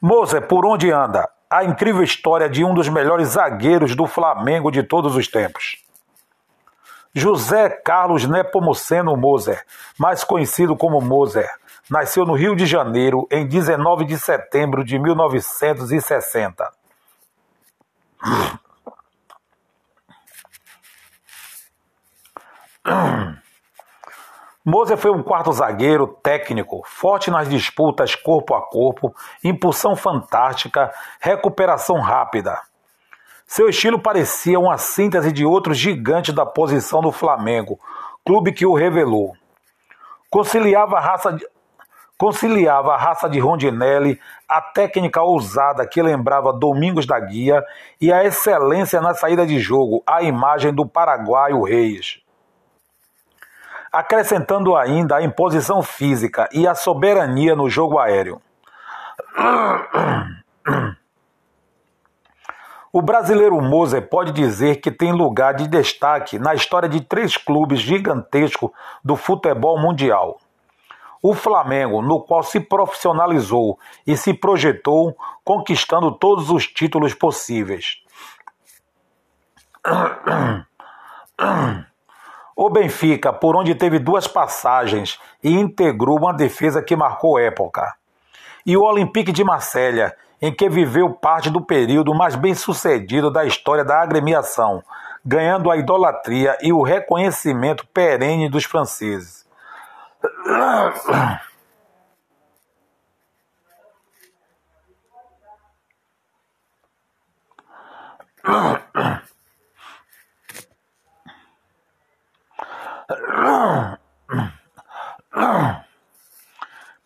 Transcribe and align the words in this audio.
Moser, 0.00 0.46
por 0.46 0.64
onde 0.64 0.90
anda? 0.90 1.28
A 1.50 1.62
incrível 1.62 2.02
história 2.02 2.48
de 2.48 2.64
um 2.64 2.72
dos 2.72 2.88
melhores 2.88 3.28
zagueiros 3.28 3.94
do 3.94 4.06
Flamengo 4.06 4.70
de 4.70 4.82
todos 4.82 5.14
os 5.14 5.28
tempos. 5.28 5.84
José 7.14 7.68
Carlos 7.68 8.24
Nepomuceno 8.24 9.16
Moser, 9.16 9.62
mais 9.98 10.24
conhecido 10.24 10.76
como 10.76 11.00
Moser, 11.00 11.50
nasceu 11.90 12.24
no 12.24 12.34
Rio 12.34 12.54
de 12.54 12.64
Janeiro 12.64 13.26
em 13.30 13.46
19 13.46 14.04
de 14.04 14.16
setembro 14.18 14.84
de 14.84 14.98
1960. 14.98 16.72
Moser 24.64 24.96
foi 24.96 25.10
um 25.10 25.22
quarto 25.22 25.52
zagueiro 25.52 26.06
técnico, 26.22 26.82
forte 26.86 27.30
nas 27.30 27.48
disputas 27.48 28.14
corpo 28.14 28.54
a 28.54 28.62
corpo, 28.62 29.12
impulsão 29.42 29.96
fantástica, 29.96 30.92
recuperação 31.18 31.98
rápida. 31.98 32.60
Seu 33.46 33.68
estilo 33.68 33.98
parecia 33.98 34.60
uma 34.60 34.78
síntese 34.78 35.32
de 35.32 35.44
outros 35.44 35.76
gigantes 35.76 36.32
da 36.32 36.46
posição 36.46 37.00
do 37.00 37.10
Flamengo, 37.10 37.80
clube 38.24 38.52
que 38.52 38.64
o 38.64 38.74
revelou. 38.74 39.34
Conciliava 40.30 40.98
a 40.98 41.00
raça 41.00 41.36
conciliava 42.20 42.92
a 42.92 42.98
raça 42.98 43.30
de 43.30 43.38
Rondinelli, 43.38 44.20
a 44.46 44.60
técnica 44.60 45.22
ousada 45.22 45.86
que 45.86 46.02
lembrava 46.02 46.52
Domingos 46.52 47.06
da 47.06 47.18
Guia 47.18 47.64
e 47.98 48.12
a 48.12 48.22
excelência 48.22 49.00
na 49.00 49.14
saída 49.14 49.46
de 49.46 49.58
jogo, 49.58 50.02
a 50.06 50.22
imagem 50.22 50.70
do 50.70 50.84
paraguaio 50.84 51.62
Reis 51.62 52.20
acrescentando 53.92 54.76
ainda 54.76 55.16
a 55.16 55.22
imposição 55.22 55.82
física 55.82 56.48
e 56.52 56.64
a 56.64 56.76
soberania 56.76 57.56
no 57.56 57.68
jogo 57.68 57.98
aéreo. 57.98 58.40
O 62.92 63.00
brasileiro 63.00 63.60
Moser 63.60 64.08
pode 64.08 64.32
dizer 64.32 64.80
que 64.80 64.90
tem 64.90 65.12
lugar 65.12 65.54
de 65.54 65.68
destaque 65.68 66.40
na 66.40 66.56
história 66.56 66.88
de 66.88 67.00
três 67.00 67.36
clubes 67.36 67.78
gigantescos 67.78 68.72
do 69.04 69.14
futebol 69.14 69.78
mundial. 69.80 70.40
O 71.22 71.34
Flamengo, 71.34 72.00
no 72.00 72.20
qual 72.20 72.42
se 72.42 72.58
profissionalizou 72.60 73.78
e 74.06 74.16
se 74.16 74.32
projetou, 74.32 75.14
conquistando 75.44 76.12
todos 76.12 76.50
os 76.50 76.66
títulos 76.66 77.12
possíveis. 77.12 77.96
O 82.56 82.68
Benfica, 82.68 83.32
por 83.32 83.56
onde 83.56 83.74
teve 83.74 83.98
duas 83.98 84.26
passagens 84.26 85.18
e 85.42 85.52
integrou 85.52 86.18
uma 86.18 86.32
defesa 86.32 86.82
que 86.82 86.96
marcou 86.96 87.38
época. 87.38 87.94
E 88.66 88.76
o 88.76 88.82
Olympique 88.82 89.32
de 89.32 89.42
Marselha, 89.42 90.14
em 90.40 90.52
que 90.52 90.68
viveu 90.68 91.10
parte 91.10 91.50
do 91.50 91.60
período 91.60 92.14
mais 92.14 92.34
bem 92.34 92.54
sucedido 92.54 93.30
da 93.30 93.44
história 93.44 93.84
da 93.84 94.00
agremiação, 94.00 94.82
ganhando 95.24 95.70
a 95.70 95.76
idolatria 95.76 96.56
e 96.62 96.72
o 96.72 96.82
reconhecimento 96.82 97.86
perene 97.86 98.48
dos 98.48 98.64
franceses. 98.64 99.39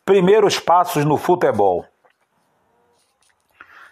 Primeiros 0.04 0.58
passos 0.60 1.04
no 1.04 1.16
futebol. 1.16 1.86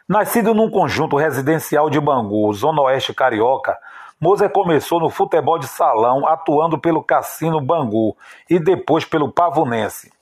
Nascido 0.09 0.53
num 0.53 0.71
conjunto 0.71 1.17
residencial 1.17 1.89
de 1.89 1.99
Bangu, 1.99 2.53
Zona 2.53 2.83
Oeste 2.83 3.15
Carioca, 3.15 3.79
Moser 4.23 4.49
começou 4.51 5.01
no 5.01 5.11
futebol 5.11 5.59
de 5.59 5.67
salão, 5.67 6.25
atuando 6.29 6.79
pelo 6.79 7.03
Cassino 7.03 7.61
Bangu 7.61 8.17
e 8.49 8.61
depois 8.61 9.05
pelo 9.05 9.33
Pavunense. 9.33 10.13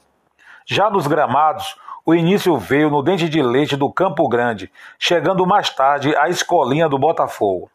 Já 0.64 0.88
nos 0.88 1.06
gramados, 1.06 1.78
o 2.06 2.14
início 2.14 2.56
veio 2.56 2.88
no 2.88 3.02
dente 3.02 3.28
de 3.28 3.42
leite 3.42 3.76
do 3.76 3.92
Campo 3.92 4.26
Grande, 4.26 4.72
chegando 4.98 5.46
mais 5.46 5.68
tarde 5.68 6.16
à 6.16 6.30
escolinha 6.30 6.88
do 6.88 6.98
Botafogo. 6.98 7.70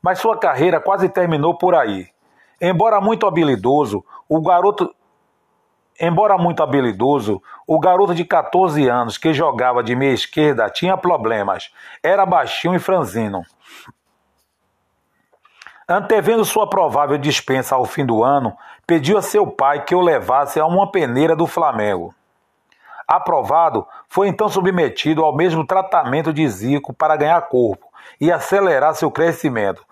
Mas 0.00 0.20
sua 0.20 0.38
carreira 0.38 0.78
quase 0.78 1.08
terminou 1.08 1.58
por 1.58 1.74
aí. 1.74 2.06
Embora 2.60 3.00
muito 3.00 3.26
habilidoso, 3.26 4.04
o 4.28 4.40
garoto 4.40 4.94
Embora 6.00 6.38
muito 6.38 6.60
habilidoso, 6.62 7.42
o 7.66 7.78
garoto 7.78 8.14
de 8.14 8.24
14 8.24 8.88
anos 8.88 9.16
que 9.16 9.32
jogava 9.32 9.82
de 9.82 9.94
meia 9.96 10.12
esquerda 10.12 10.68
tinha 10.68 10.96
problemas. 10.96 11.72
Era 12.02 12.24
baixinho 12.24 12.74
e 12.74 12.80
franzino. 12.80 13.44
Antevendo 15.88 16.44
sua 16.44 16.68
provável 16.68 17.18
dispensa 17.18 17.74
ao 17.74 17.84
fim 17.84 18.06
do 18.06 18.24
ano, 18.24 18.56
pediu 18.86 19.18
a 19.18 19.22
seu 19.22 19.46
pai 19.46 19.84
que 19.84 19.94
o 19.94 20.00
levasse 20.00 20.58
a 20.58 20.66
uma 20.66 20.90
peneira 20.90 21.36
do 21.36 21.46
Flamengo. 21.46 22.14
Aprovado, 23.06 23.86
foi 24.08 24.28
então 24.28 24.48
submetido 24.48 25.22
ao 25.22 25.36
mesmo 25.36 25.66
tratamento 25.66 26.32
de 26.32 26.48
Zico 26.48 26.94
para 26.94 27.16
ganhar 27.16 27.40
corpo 27.42 27.86
e 28.18 28.32
acelerar 28.32 28.94
seu 28.94 29.10
crescimento. 29.10 29.84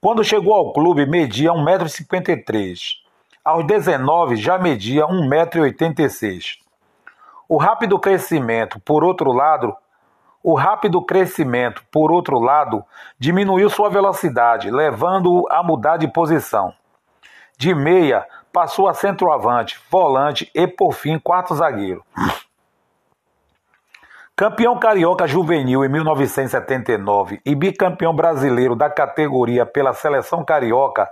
Quando 0.00 0.22
chegou 0.22 0.52
ao 0.52 0.72
clube, 0.74 1.06
media 1.06 1.50
1,53m. 1.50 3.04
Aos 3.42 3.66
19 3.66 4.36
já 4.36 4.58
media 4.58 5.06
1,86m. 5.06 6.58
O 7.48 7.56
rápido 7.56 7.98
crescimento, 7.98 8.78
por 8.80 9.02
outro 9.02 9.32
lado, 9.32 9.74
o 10.44 10.54
rápido 10.54 11.00
crescimento, 11.00 11.82
por 11.90 12.12
outro 12.12 12.38
lado, 12.38 12.84
diminuiu 13.18 13.70
sua 13.70 13.88
velocidade, 13.88 14.70
levando-o 14.70 15.50
a 15.50 15.62
mudar 15.62 15.96
de 15.96 16.06
posição. 16.06 16.74
De 17.56 17.74
meia, 17.74 18.26
passou 18.52 18.86
a 18.86 18.92
centroavante, 18.92 19.80
volante 19.90 20.50
e, 20.54 20.66
por 20.66 20.92
fim, 20.92 21.18
quarto 21.18 21.54
zagueiro. 21.54 22.04
Campeão 24.36 24.78
carioca 24.78 25.26
juvenil 25.26 25.82
em 25.82 25.88
1979 25.88 27.40
e 27.42 27.54
bicampeão 27.54 28.14
brasileiro 28.14 28.76
da 28.76 28.90
categoria 28.90 29.64
pela 29.64 29.94
seleção 29.94 30.44
carioca, 30.44 31.08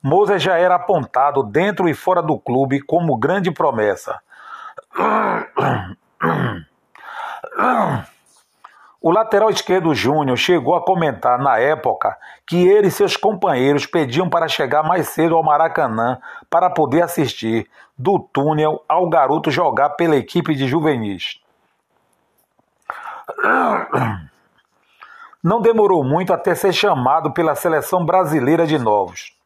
Moser 0.00 0.38
já 0.38 0.58
era 0.58 0.76
apontado 0.76 1.42
dentro 1.42 1.88
e 1.88 1.94
fora 1.94 2.22
do 2.22 2.38
clube 2.38 2.80
como 2.80 3.16
grande 3.16 3.50
promessa. 3.50 4.20
O 9.00 9.10
lateral 9.10 9.50
esquerdo 9.50 9.94
Júnior 9.94 10.36
chegou 10.36 10.74
a 10.74 10.84
comentar 10.84 11.38
na 11.38 11.58
época 11.58 12.16
que 12.46 12.66
ele 12.66 12.88
e 12.88 12.90
seus 12.90 13.16
companheiros 13.16 13.86
pediam 13.86 14.28
para 14.28 14.48
chegar 14.48 14.82
mais 14.82 15.08
cedo 15.08 15.36
ao 15.36 15.42
Maracanã 15.42 16.18
para 16.48 16.70
poder 16.70 17.02
assistir 17.02 17.68
do 17.96 18.18
túnel 18.18 18.82
ao 18.88 19.08
garoto 19.08 19.50
jogar 19.50 19.90
pela 19.90 20.16
equipe 20.16 20.54
de 20.54 20.66
juvenis. 20.66 21.40
Não 25.42 25.60
demorou 25.60 26.02
muito 26.02 26.32
até 26.32 26.54
ser 26.54 26.72
chamado 26.72 27.32
pela 27.32 27.54
seleção 27.54 28.04
brasileira 28.04 28.66
de 28.66 28.78
novos. 28.78 29.36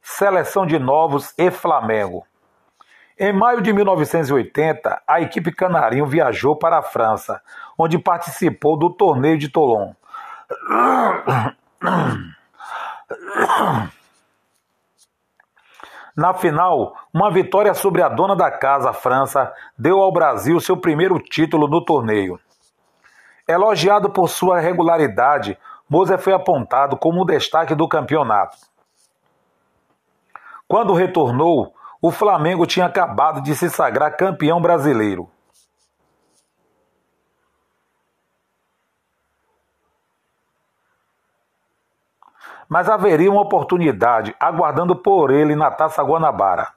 Seleção 0.00 0.64
de 0.66 0.78
novos 0.78 1.34
e 1.36 1.50
Flamengo. 1.50 2.26
Em 3.18 3.32
maio 3.32 3.60
de 3.60 3.72
1980, 3.72 5.02
a 5.06 5.20
equipe 5.20 5.52
canarinho 5.52 6.06
viajou 6.06 6.56
para 6.56 6.78
a 6.78 6.82
França, 6.82 7.42
onde 7.78 7.98
participou 7.98 8.78
do 8.78 8.90
torneio 8.90 9.38
de 9.38 9.48
Toulon. 9.48 9.92
Na 16.16 16.34
final, 16.34 16.94
uma 17.12 17.30
vitória 17.30 17.72
sobre 17.74 18.02
a 18.02 18.08
dona 18.08 18.36
da 18.36 18.50
casa, 18.50 18.90
a 18.90 18.94
França, 18.94 19.52
deu 19.78 20.00
ao 20.00 20.12
Brasil 20.12 20.60
seu 20.60 20.76
primeiro 20.76 21.18
título 21.18 21.66
no 21.68 21.84
torneio. 21.84 22.38
Elogiado 23.48 24.10
por 24.10 24.28
sua 24.28 24.60
regularidade, 24.60 25.58
Moser 25.88 26.18
foi 26.18 26.32
apontado 26.32 26.96
como 26.96 27.22
o 27.22 27.24
destaque 27.24 27.74
do 27.74 27.88
campeonato. 27.88 28.56
Quando 30.68 30.94
retornou, 30.94 31.74
o 32.02 32.10
Flamengo 32.10 32.66
tinha 32.66 32.86
acabado 32.86 33.40
de 33.40 33.54
se 33.54 33.70
sagrar 33.70 34.16
campeão 34.16 34.60
brasileiro. 34.60 35.30
mas 42.68 42.88
haveria 42.88 43.30
uma 43.30 43.42
oportunidade 43.42 44.34
aguardando 44.40 44.96
por 44.96 45.30
ele 45.30 45.54
na 45.54 45.70
Taça 45.70 46.02
Guanabara. 46.02 46.72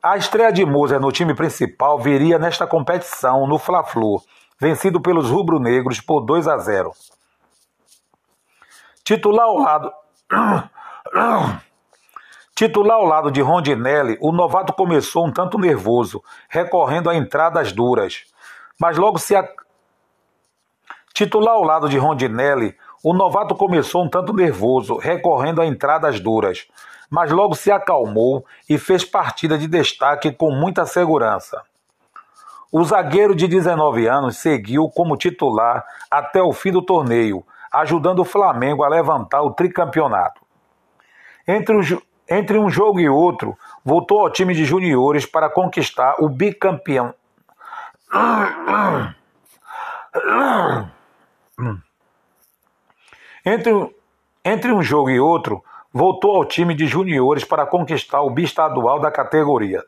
A 0.00 0.16
estreia 0.16 0.52
de 0.52 0.64
Moser 0.64 1.00
no 1.00 1.10
time 1.10 1.34
principal 1.34 1.98
viria 1.98 2.38
nesta 2.38 2.68
competição, 2.68 3.48
no 3.48 3.58
Fla-Flu, 3.58 4.22
vencido 4.60 5.00
pelos 5.00 5.28
rubro-negros 5.28 6.00
por 6.00 6.20
2 6.20 6.46
a 6.46 6.56
0. 6.58 6.92
Titular 9.02 9.46
ao 9.46 9.58
lado 9.58 9.92
Titular 12.54 12.96
ao 12.96 13.04
lado 13.04 13.30
de 13.30 13.40
Rondinelli, 13.40 14.16
o 14.20 14.32
novato 14.32 14.72
começou 14.72 15.26
um 15.26 15.32
tanto 15.32 15.58
nervoso, 15.58 16.22
recorrendo 16.48 17.10
a 17.10 17.14
entradas 17.14 17.70
duras. 17.70 18.24
Mas 18.80 18.96
logo 18.96 19.18
se 19.18 19.36
a... 19.36 19.46
Titular 21.12 21.54
ao 21.54 21.62
lado 21.62 21.88
de 21.88 21.98
Rondinelli, 21.98 22.74
o 23.04 23.12
novato 23.12 23.54
começou 23.54 24.04
um 24.04 24.08
tanto 24.08 24.32
nervoso, 24.32 24.96
recorrendo 24.96 25.60
a 25.60 25.66
entradas 25.66 26.18
duras, 26.18 26.66
mas 27.10 27.30
logo 27.30 27.54
se 27.54 27.70
acalmou 27.70 28.44
e 28.68 28.78
fez 28.78 29.04
partida 29.04 29.56
de 29.56 29.68
destaque 29.68 30.32
com 30.32 30.50
muita 30.50 30.84
segurança. 30.84 31.62
O 32.72 32.82
zagueiro 32.84 33.34
de 33.34 33.46
19 33.46 34.06
anos 34.06 34.38
seguiu 34.38 34.88
como 34.88 35.16
titular 35.16 35.84
até 36.10 36.42
o 36.42 36.52
fim 36.52 36.72
do 36.72 36.82
torneio, 36.82 37.46
ajudando 37.72 38.20
o 38.20 38.24
Flamengo 38.24 38.84
a 38.84 38.88
levantar 38.88 39.42
o 39.42 39.52
tricampeonato. 39.52 40.40
Entre 41.46 41.76
entre 42.28 42.58
um 42.58 42.68
jogo 42.68 42.98
e 42.98 43.08
outro, 43.08 43.56
voltou 43.84 44.20
ao 44.20 44.30
time 44.30 44.52
de 44.52 44.64
juniores 44.64 45.24
para 45.24 45.48
conquistar 45.48 46.16
o 46.18 46.28
bicampeão. 46.28 47.14
Entre, 53.44 53.94
entre 54.44 54.72
um 54.72 54.82
jogo 54.82 55.10
e 55.10 55.20
outro, 55.20 55.62
voltou 55.92 56.34
ao 56.34 56.44
time 56.44 56.74
de 56.74 56.86
juniores 56.86 57.44
para 57.44 57.64
conquistar 57.64 58.22
o 58.22 58.30
bistadual 58.30 58.98
da 58.98 59.10
categoria. 59.10 59.84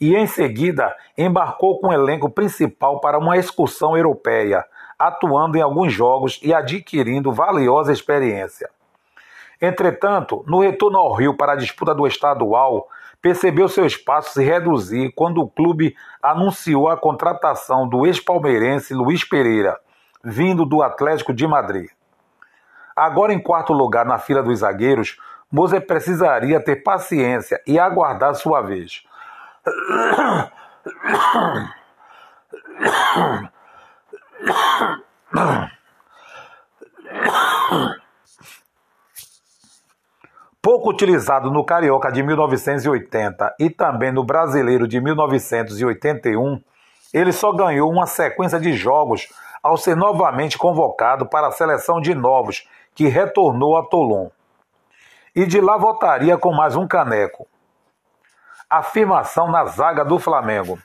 E 0.00 0.16
em 0.16 0.26
seguida 0.26 0.96
embarcou 1.16 1.78
com 1.78 1.88
o 1.88 1.92
elenco 1.92 2.28
principal 2.28 2.98
para 2.98 3.18
uma 3.18 3.36
excursão 3.36 3.96
europeia, 3.96 4.64
atuando 5.02 5.58
em 5.58 5.60
alguns 5.60 5.92
jogos 5.92 6.38
e 6.44 6.54
adquirindo 6.54 7.32
valiosa 7.32 7.92
experiência. 7.92 8.70
Entretanto, 9.60 10.44
no 10.46 10.60
retorno 10.60 10.98
ao 10.98 11.12
Rio 11.12 11.36
para 11.36 11.54
a 11.54 11.56
disputa 11.56 11.92
do 11.92 12.06
estadual, 12.06 12.86
percebeu 13.20 13.68
seu 13.68 13.84
espaço 13.84 14.32
se 14.32 14.44
reduzir 14.44 15.12
quando 15.16 15.42
o 15.42 15.48
clube 15.48 15.96
anunciou 16.22 16.88
a 16.88 16.96
contratação 16.96 17.88
do 17.88 18.06
ex-palmeirense 18.06 18.94
Luiz 18.94 19.28
Pereira, 19.28 19.76
vindo 20.22 20.64
do 20.64 20.84
Atlético 20.84 21.34
de 21.34 21.48
Madrid. 21.48 21.90
Agora 22.94 23.32
em 23.32 23.42
quarto 23.42 23.72
lugar 23.72 24.06
na 24.06 24.18
fila 24.18 24.40
dos 24.40 24.60
zagueiros, 24.60 25.16
Moser 25.50 25.84
precisaria 25.84 26.60
ter 26.60 26.76
paciência 26.76 27.60
e 27.66 27.76
aguardar 27.76 28.36
sua 28.36 28.62
vez. 28.62 29.02
Pouco 40.62 40.90
utilizado 40.90 41.50
no 41.50 41.64
Carioca 41.64 42.12
de 42.12 42.22
1980 42.22 43.56
e 43.58 43.68
também 43.68 44.12
no 44.12 44.22
Brasileiro 44.24 44.86
de 44.86 45.00
1981, 45.00 46.62
ele 47.12 47.32
só 47.32 47.52
ganhou 47.52 47.90
uma 47.90 48.06
sequência 48.06 48.60
de 48.60 48.72
jogos 48.72 49.28
ao 49.62 49.76
ser 49.76 49.96
novamente 49.96 50.56
convocado 50.56 51.26
para 51.26 51.48
a 51.48 51.52
seleção 51.52 52.00
de 52.00 52.14
novos, 52.14 52.68
que 52.94 53.08
retornou 53.08 53.76
a 53.76 53.84
Toulon. 53.84 54.28
E 55.34 55.46
de 55.46 55.60
lá 55.60 55.76
voltaria 55.76 56.36
com 56.36 56.52
mais 56.52 56.76
um 56.76 56.86
caneco. 56.86 57.46
Afirmação 58.68 59.50
na 59.50 59.64
zaga 59.66 60.04
do 60.04 60.18
Flamengo. 60.18 60.78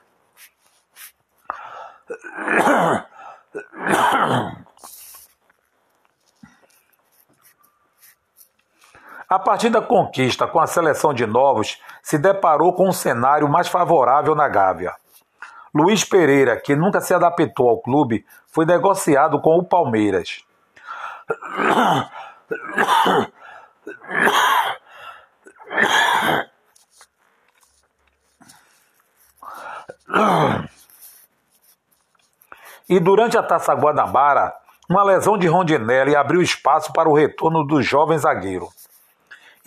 A 9.29 9.37
partir 9.37 9.69
da 9.69 9.81
conquista 9.81 10.47
com 10.47 10.59
a 10.59 10.67
seleção 10.67 11.13
de 11.13 11.25
novos, 11.25 11.81
se 12.01 12.17
deparou 12.17 12.73
com 12.73 12.87
um 12.87 12.93
cenário 12.93 13.49
mais 13.49 13.67
favorável 13.67 14.33
na 14.33 14.47
Gávea. 14.47 14.93
Luiz 15.75 16.05
Pereira, 16.05 16.55
que 16.55 16.75
nunca 16.75 17.01
se 17.01 17.13
adaptou 17.13 17.67
ao 17.69 17.81
clube, 17.81 18.25
foi 18.47 18.65
negociado 18.65 19.41
com 19.41 19.57
o 19.57 19.65
Palmeiras. 19.65 20.45
E 32.89 32.99
durante 32.99 33.37
a 33.37 33.43
Taça 33.43 33.73
Guanabara, 33.73 34.53
uma 34.89 35.03
lesão 35.03 35.37
de 35.37 35.47
Rondinelli 35.47 36.15
abriu 36.15 36.41
espaço 36.41 36.93
para 36.93 37.09
o 37.09 37.13
retorno 37.13 37.65
do 37.65 37.81
jovem 37.81 38.17
zagueiro 38.17 38.69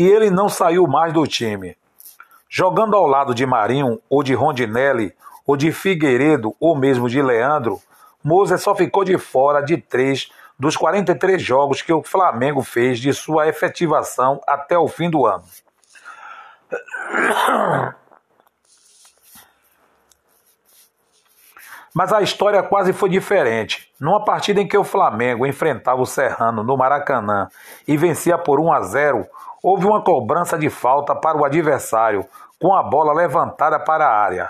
e 0.01 0.09
ele 0.09 0.31
não 0.31 0.49
saiu 0.49 0.87
mais 0.87 1.13
do 1.13 1.27
time. 1.27 1.77
Jogando 2.49 2.97
ao 2.97 3.07
lado 3.07 3.35
de 3.35 3.45
Marinho, 3.45 4.01
ou 4.09 4.23
de 4.23 4.33
Rondinelli, 4.33 5.15
ou 5.47 5.59
de 5.59 5.71
Figueiredo, 5.71 6.57
ou 6.59 6.75
mesmo 6.75 7.07
de 7.07 7.21
Leandro, 7.21 7.79
Moser 8.25 8.59
só 8.59 8.75
ficou 8.75 9.05
de 9.05 9.19
fora 9.19 9.61
de 9.61 9.77
três 9.77 10.33
dos 10.59 10.75
43 10.75 11.43
jogos 11.43 11.83
que 11.83 11.93
o 11.93 12.03
Flamengo 12.03 12.63
fez 12.63 12.99
de 12.99 13.13
sua 13.13 13.47
efetivação 13.47 14.41
até 14.47 14.79
o 14.79 14.89
fim 14.89 15.11
do 15.11 15.27
ano. 15.27 15.45
Mas 22.01 22.15
a 22.15 22.23
história 22.23 22.63
quase 22.63 22.95
foi 22.95 23.11
diferente. 23.11 23.93
Numa 24.01 24.25
partida 24.25 24.59
em 24.59 24.67
que 24.67 24.79
o 24.79 24.83
Flamengo 24.83 25.47
enfrentava 25.47 26.01
o 26.01 26.07
Serrano 26.07 26.65
no 26.65 26.75
Maracanã 26.75 27.51
e 27.87 27.95
vencia 27.95 28.39
por 28.39 28.59
1 28.59 28.73
a 28.73 28.81
0, 28.81 29.27
houve 29.63 29.85
uma 29.85 30.01
cobrança 30.03 30.59
de 30.59 30.71
falta 30.71 31.15
para 31.15 31.37
o 31.37 31.45
adversário, 31.45 32.25
com 32.59 32.75
a 32.75 32.83
bola 32.83 33.13
levantada 33.13 33.79
para 33.79 34.07
a 34.07 34.19
área. 34.19 34.49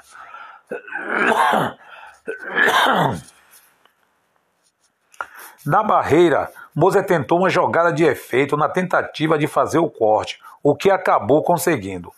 Na 5.66 5.82
barreira, 5.82 6.52
Moser 6.72 7.04
tentou 7.04 7.38
uma 7.38 7.50
jogada 7.50 7.92
de 7.92 8.04
efeito 8.04 8.56
na 8.56 8.68
tentativa 8.68 9.36
de 9.36 9.48
fazer 9.48 9.80
o 9.80 9.90
corte, 9.90 10.40
o 10.62 10.76
que 10.76 10.88
acabou 10.88 11.42
conseguindo. 11.42 12.12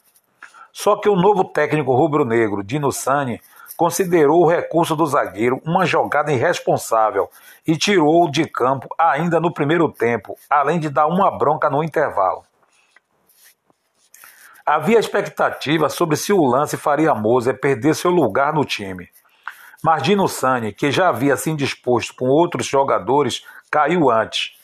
Só 0.71 0.97
que 0.97 1.09
o 1.09 1.17
novo 1.17 1.43
técnico 1.45 1.95
rubro-negro, 1.95 2.63
Dino 2.63 2.93
Sani, 2.93 3.41
considerou 3.83 4.45
o 4.45 4.47
recurso 4.47 4.95
do 4.95 5.05
zagueiro 5.05 5.61
uma 5.67 5.85
jogada 5.85 6.33
irresponsável 6.33 7.29
e 7.67 7.77
tirou-o 7.77 8.31
de 8.31 8.47
campo 8.47 8.87
ainda 8.97 9.41
no 9.41 9.53
primeiro 9.53 9.91
tempo, 9.91 10.39
além 10.49 10.79
de 10.79 10.89
dar 10.89 11.09
uma 11.09 11.37
bronca 11.37 11.69
no 11.69 11.83
intervalo. 11.83 12.45
Havia 14.65 15.01
expectativa 15.01 15.89
sobre 15.89 16.17
se 16.17 16.33
o 16.33 16.45
lance 16.45 16.77
faria 16.77 17.13
Moser 17.13 17.59
perder 17.59 17.97
seu 17.97 18.13
lugar 18.13 18.53
no 18.53 18.65
time. 18.65 19.09
Mas 19.83 20.05
Dino 20.05 20.29
Sani, 20.29 20.73
que 20.73 20.93
já 20.93 21.09
havia 21.09 21.37
se 21.37 21.51
indisposto 21.51 22.15
com 22.15 22.27
outros 22.27 22.67
jogadores, 22.67 23.45
caiu 23.69 24.09
antes. 24.09 24.57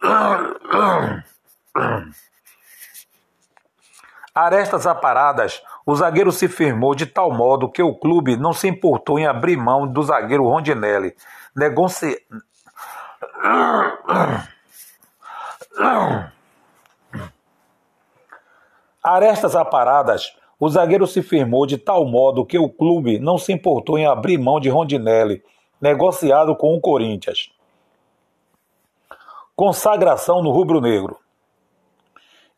Arestas 4.32 4.86
aparadas, 4.86 5.60
o 5.86 5.94
zagueiro 5.94 6.32
se 6.32 6.48
firmou 6.48 6.96
de 6.96 7.06
tal 7.06 7.32
modo 7.32 7.70
que 7.70 7.80
o 7.80 7.94
clube 7.94 8.36
não 8.36 8.52
se 8.52 8.66
importou 8.66 9.20
em 9.20 9.26
abrir 9.26 9.56
mão 9.56 9.86
do 9.86 10.02
zagueiro 10.02 10.48
Rondinelli. 10.48 11.14
Negoci... 11.54 12.18
Arestas 19.00 19.54
aparadas, 19.54 20.36
o 20.58 20.68
zagueiro 20.68 21.06
se 21.06 21.22
firmou 21.22 21.64
de 21.64 21.78
tal 21.78 22.04
modo 22.04 22.44
que 22.44 22.58
o 22.58 22.68
clube 22.68 23.20
não 23.20 23.38
se 23.38 23.52
importou 23.52 23.96
em 23.96 24.06
abrir 24.06 24.38
mão 24.38 24.58
de 24.58 24.68
Rondinelli, 24.68 25.44
negociado 25.80 26.56
com 26.56 26.74
o 26.74 26.80
Corinthians. 26.80 27.52
Consagração 29.54 30.42
no 30.42 30.50
rubro-negro. 30.50 31.16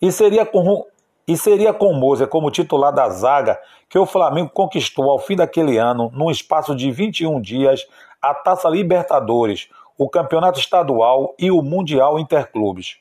E 0.00 0.10
seria 0.10 0.46
com 0.46 0.86
e 1.28 1.36
seria 1.36 1.74
com 1.74 1.92
Moser 1.92 2.26
como 2.26 2.50
titular 2.50 2.90
da 2.90 3.10
zaga 3.10 3.60
que 3.86 3.98
o 3.98 4.06
Flamengo 4.06 4.48
conquistou 4.48 5.10
ao 5.10 5.18
fim 5.18 5.36
daquele 5.36 5.76
ano, 5.76 6.10
num 6.14 6.30
espaço 6.30 6.74
de 6.74 6.90
21 6.90 7.38
dias, 7.38 7.86
a 8.20 8.32
Taça 8.32 8.66
Libertadores, 8.66 9.68
o 9.98 10.08
Campeonato 10.08 10.58
Estadual 10.58 11.34
e 11.38 11.50
o 11.50 11.60
Mundial 11.60 12.18
Interclubes. 12.18 12.96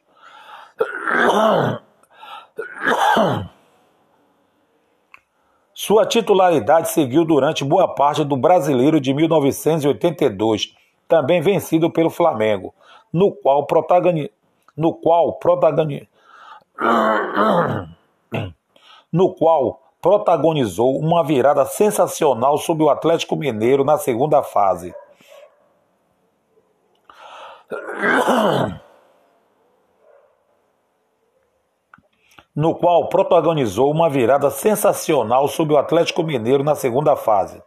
Sua 5.73 6.05
titularidade 6.05 6.89
seguiu 6.89 7.23
durante 7.23 7.63
boa 7.63 7.87
parte 7.87 8.25
do 8.25 8.35
Brasileiro 8.35 8.99
de 8.99 9.13
1982, 9.13 10.75
também 11.07 11.39
vencido 11.39 11.89
pelo 11.89 12.09
Flamengo, 12.09 12.73
no 13.13 13.31
qual, 13.31 13.65
protagoni... 13.65 14.29
no 14.75 14.93
qual 14.93 15.33
protagoni... 15.39 16.09
no 19.11 19.33
qual 19.33 19.81
protagonizou 20.01 20.97
uma 20.97 21.23
virada 21.23 21.65
sensacional 21.65 22.57
sobre 22.57 22.83
o 22.83 22.89
Atlético 22.89 23.35
Mineiro 23.35 23.83
na 23.83 23.97
segunda 23.97 24.43
fase. 24.43 24.93
No 32.55 32.73
qual 32.75 33.09
protagonizou 33.09 33.91
uma 33.91 34.09
virada 34.09 34.49
sensacional 34.49 35.47
sobre 35.47 35.73
o 35.73 35.77
Atlético 35.77 36.23
Mineiro 36.23 36.63
na 36.63 36.73
segunda 36.73 37.15
fase. 37.15 37.61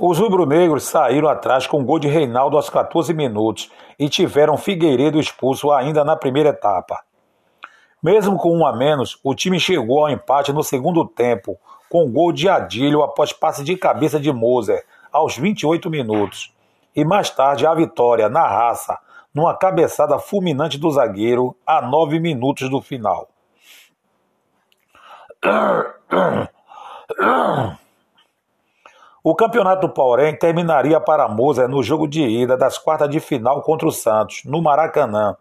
Os 0.00 0.18
rubro-negros 0.18 0.84
saíram 0.84 1.28
atrás 1.28 1.66
com 1.66 1.80
o 1.80 1.84
gol 1.84 1.98
de 1.98 2.08
Reinaldo 2.08 2.56
aos 2.56 2.68
14 2.68 3.14
minutos 3.14 3.70
e 3.98 4.08
tiveram 4.08 4.56
Figueiredo 4.56 5.20
expulso 5.20 5.70
ainda 5.70 6.04
na 6.04 6.16
primeira 6.16 6.50
etapa. 6.50 7.07
Mesmo 8.02 8.36
com 8.36 8.56
um 8.56 8.66
a 8.66 8.72
menos, 8.72 9.18
o 9.24 9.34
time 9.34 9.58
chegou 9.58 10.00
ao 10.00 10.10
empate 10.10 10.52
no 10.52 10.62
segundo 10.62 11.04
tempo, 11.04 11.58
com 11.90 12.10
gol 12.10 12.32
de 12.32 12.48
Adílio 12.48 13.02
após 13.02 13.32
passe 13.32 13.64
de 13.64 13.76
cabeça 13.76 14.20
de 14.20 14.32
Moser, 14.32 14.84
aos 15.10 15.36
28 15.36 15.90
minutos. 15.90 16.54
E 16.94 17.04
mais 17.04 17.30
tarde 17.30 17.66
a 17.66 17.74
vitória, 17.74 18.28
na 18.28 18.46
raça, 18.46 18.98
numa 19.34 19.56
cabeçada 19.56 20.18
fulminante 20.18 20.78
do 20.78 20.90
zagueiro, 20.90 21.56
a 21.66 21.82
9 21.82 22.20
minutos 22.20 22.70
do 22.70 22.80
final. 22.80 23.28
O 29.22 29.34
campeonato, 29.34 29.88
porém, 29.88 30.36
terminaria 30.36 31.00
para 31.00 31.28
Moser 31.28 31.68
no 31.68 31.82
jogo 31.82 32.06
de 32.06 32.22
ida 32.22 32.56
das 32.56 32.78
quartas 32.78 33.10
de 33.10 33.20
final 33.20 33.62
contra 33.62 33.86
o 33.86 33.92
Santos, 33.92 34.42
no 34.44 34.62
Maracanã, 34.62 35.36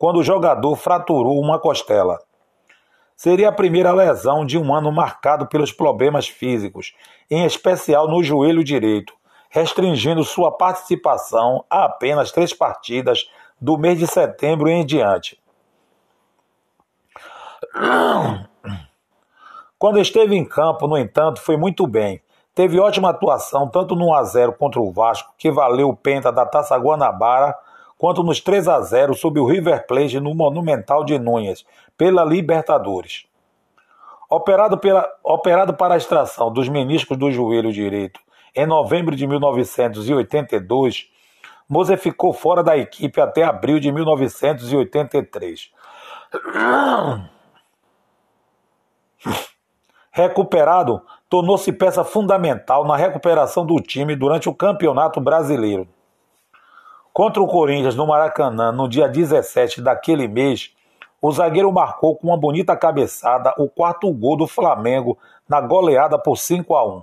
quando 0.00 0.16
o 0.16 0.24
jogador 0.24 0.74
fraturou 0.76 1.38
uma 1.38 1.58
costela. 1.58 2.18
Seria 3.14 3.50
a 3.50 3.52
primeira 3.52 3.92
lesão 3.92 4.46
de 4.46 4.56
um 4.56 4.74
ano 4.74 4.90
marcado 4.90 5.46
pelos 5.46 5.70
problemas 5.70 6.26
físicos, 6.26 6.94
em 7.30 7.44
especial 7.44 8.08
no 8.08 8.22
joelho 8.22 8.64
direito, 8.64 9.12
restringindo 9.50 10.24
sua 10.24 10.50
participação 10.50 11.66
a 11.68 11.84
apenas 11.84 12.32
três 12.32 12.54
partidas 12.54 13.30
do 13.60 13.76
mês 13.76 13.98
de 13.98 14.06
setembro 14.06 14.70
em 14.70 14.86
diante. 14.86 15.38
Quando 19.78 19.98
esteve 19.98 20.34
em 20.34 20.46
campo, 20.46 20.88
no 20.88 20.96
entanto, 20.96 21.42
foi 21.42 21.58
muito 21.58 21.86
bem, 21.86 22.22
Teve 22.52 22.80
ótima 22.80 23.10
atuação 23.10 23.68
tanto 23.68 23.94
no 23.94 24.06
1x0 24.06 24.56
contra 24.56 24.80
o 24.80 24.90
Vasco, 24.90 25.32
que 25.38 25.50
valeu 25.52 25.88
o 25.88 25.96
penta 25.96 26.32
da 26.32 26.44
Taça 26.44 26.76
Guanabara, 26.76 27.56
quanto 28.00 28.22
nos 28.22 28.40
3 28.40 28.66
a 28.66 28.80
0 28.80 29.12
sobre 29.14 29.40
o 29.40 29.46
River 29.46 29.86
Plate 29.86 30.18
no 30.18 30.34
Monumental 30.34 31.04
de 31.04 31.18
Núñez, 31.18 31.66
pela 31.98 32.24
Libertadores. 32.24 33.26
Operado, 34.26 34.78
pela, 34.78 35.06
operado 35.22 35.74
para 35.74 35.92
a 35.92 35.98
extração 35.98 36.50
dos 36.50 36.66
meniscos 36.66 37.18
do 37.18 37.30
joelho 37.30 37.70
direito 37.70 38.18
em 38.56 38.64
novembro 38.64 39.14
de 39.14 39.26
1982, 39.26 41.10
Moser 41.68 41.98
ficou 41.98 42.32
fora 42.32 42.62
da 42.62 42.74
equipe 42.74 43.20
até 43.20 43.44
abril 43.44 43.78
de 43.78 43.92
1983. 43.92 45.70
Recuperado, 50.10 51.02
tornou-se 51.28 51.70
peça 51.70 52.02
fundamental 52.02 52.86
na 52.86 52.96
recuperação 52.96 53.66
do 53.66 53.78
time 53.78 54.16
durante 54.16 54.48
o 54.48 54.54
Campeonato 54.54 55.20
Brasileiro. 55.20 55.86
Contra 57.12 57.42
o 57.42 57.46
Corinthians 57.48 57.96
no 57.96 58.06
Maracanã, 58.06 58.70
no 58.70 58.88
dia 58.88 59.08
17 59.08 59.82
daquele 59.82 60.28
mês, 60.28 60.72
o 61.20 61.32
zagueiro 61.32 61.70
marcou 61.72 62.16
com 62.16 62.28
uma 62.28 62.36
bonita 62.36 62.76
cabeçada 62.76 63.52
o 63.58 63.68
quarto 63.68 64.10
gol 64.12 64.36
do 64.36 64.46
Flamengo 64.46 65.18
na 65.48 65.60
goleada 65.60 66.18
por 66.18 66.36
5 66.36 66.74
a 66.76 66.86
1. 66.86 67.02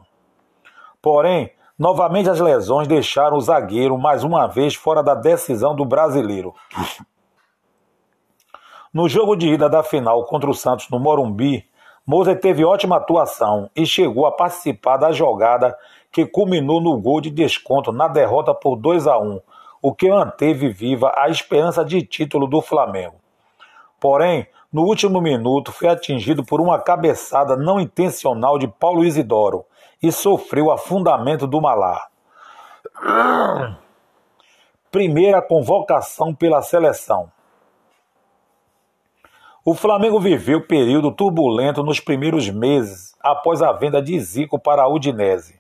Porém, 1.01 1.51
novamente 1.77 2.29
as 2.29 2.39
lesões 2.39 2.87
deixaram 2.87 3.37
o 3.37 3.41
zagueiro 3.41 3.97
mais 3.97 4.23
uma 4.23 4.47
vez 4.47 4.73
fora 4.75 5.03
da 5.03 5.13
decisão 5.13 5.75
do 5.75 5.85
brasileiro. 5.85 6.55
No 8.93 9.09
jogo 9.09 9.35
de 9.35 9.49
ida 9.49 9.69
da 9.69 9.83
final 9.83 10.23
contra 10.23 10.49
o 10.49 10.55
Santos 10.55 10.89
no 10.89 10.99
Morumbi, 10.99 11.69
Moser 12.05 12.39
teve 12.39 12.63
ótima 12.63 12.95
atuação 12.95 13.69
e 13.75 13.85
chegou 13.85 14.25
a 14.25 14.31
participar 14.31 14.95
da 14.95 15.11
jogada 15.11 15.77
que 16.09 16.25
culminou 16.25 16.79
no 16.79 16.97
gol 16.97 17.19
de 17.19 17.29
desconto 17.29 17.91
na 17.91 18.07
derrota 18.07 18.53
por 18.55 18.77
2 18.77 19.05
a 19.05 19.19
1, 19.19 19.41
o 19.81 19.93
que 19.93 20.09
manteve 20.09 20.69
viva 20.69 21.11
a 21.15 21.29
esperança 21.29 21.83
de 21.83 22.01
título 22.01 22.47
do 22.47 22.61
Flamengo. 22.61 23.15
Porém, 23.99 24.47
no 24.71 24.83
último 24.83 25.21
minuto 25.21 25.71
foi 25.71 25.87
atingido 25.87 26.43
por 26.43 26.59
uma 26.59 26.79
cabeçada 26.79 27.55
não 27.55 27.79
intencional 27.79 28.59
de 28.59 28.67
Paulo 28.67 29.05
Isidoro 29.05 29.65
e 30.01 30.11
sofreu 30.11 30.71
afundamento 30.71 31.47
do 31.47 31.61
Malar. 31.61 32.09
Primeira 34.91 35.41
convocação 35.41 36.33
pela 36.33 36.61
seleção. 36.61 37.31
O 39.63 39.73
Flamengo 39.73 40.19
viveu 40.19 40.65
período 40.65 41.11
turbulento 41.11 41.83
nos 41.83 41.99
primeiros 41.99 42.49
meses 42.49 43.13
após 43.21 43.61
a 43.61 43.73
venda 43.73 44.01
de 44.01 44.17
Zico 44.19 44.57
para 44.57 44.83
a 44.83 44.87
Udinese. 44.87 45.59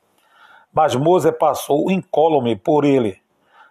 Mas 0.73 0.95
Moser 0.95 1.37
passou 1.37 1.91
incólume 1.91 2.55
por 2.55 2.85
ele. 2.85 3.19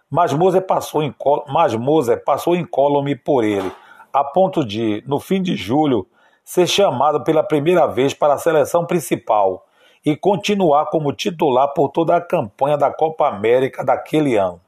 Mas 0.09 0.33
Moser 0.33 0.65
passou, 0.65 1.03
incó... 1.03 1.43
Mas 1.47 1.73
Moser 1.75 2.23
passou 2.23 2.55
incólume 2.55 3.15
por 3.15 3.43
ele, 3.43 3.71
a 4.13 4.23
ponto 4.23 4.65
de, 4.65 5.03
no 5.05 5.19
fim 5.19 5.41
de 5.41 5.55
julho, 5.55 6.07
ser 6.43 6.67
chamado 6.67 7.23
pela 7.23 7.43
primeira 7.43 7.87
vez 7.87 8.13
para 8.13 8.33
a 8.33 8.37
seleção 8.37 8.85
principal 8.85 9.65
e 10.05 10.15
continuar 10.15 10.85
como 10.85 11.11
titular 11.11 11.73
por 11.73 11.89
toda 11.89 12.15
a 12.15 12.21
campanha 12.21 12.77
da 12.77 12.91
Copa 12.91 13.27
América 13.27 13.83
daquele 13.83 14.37
ano. 14.37 14.61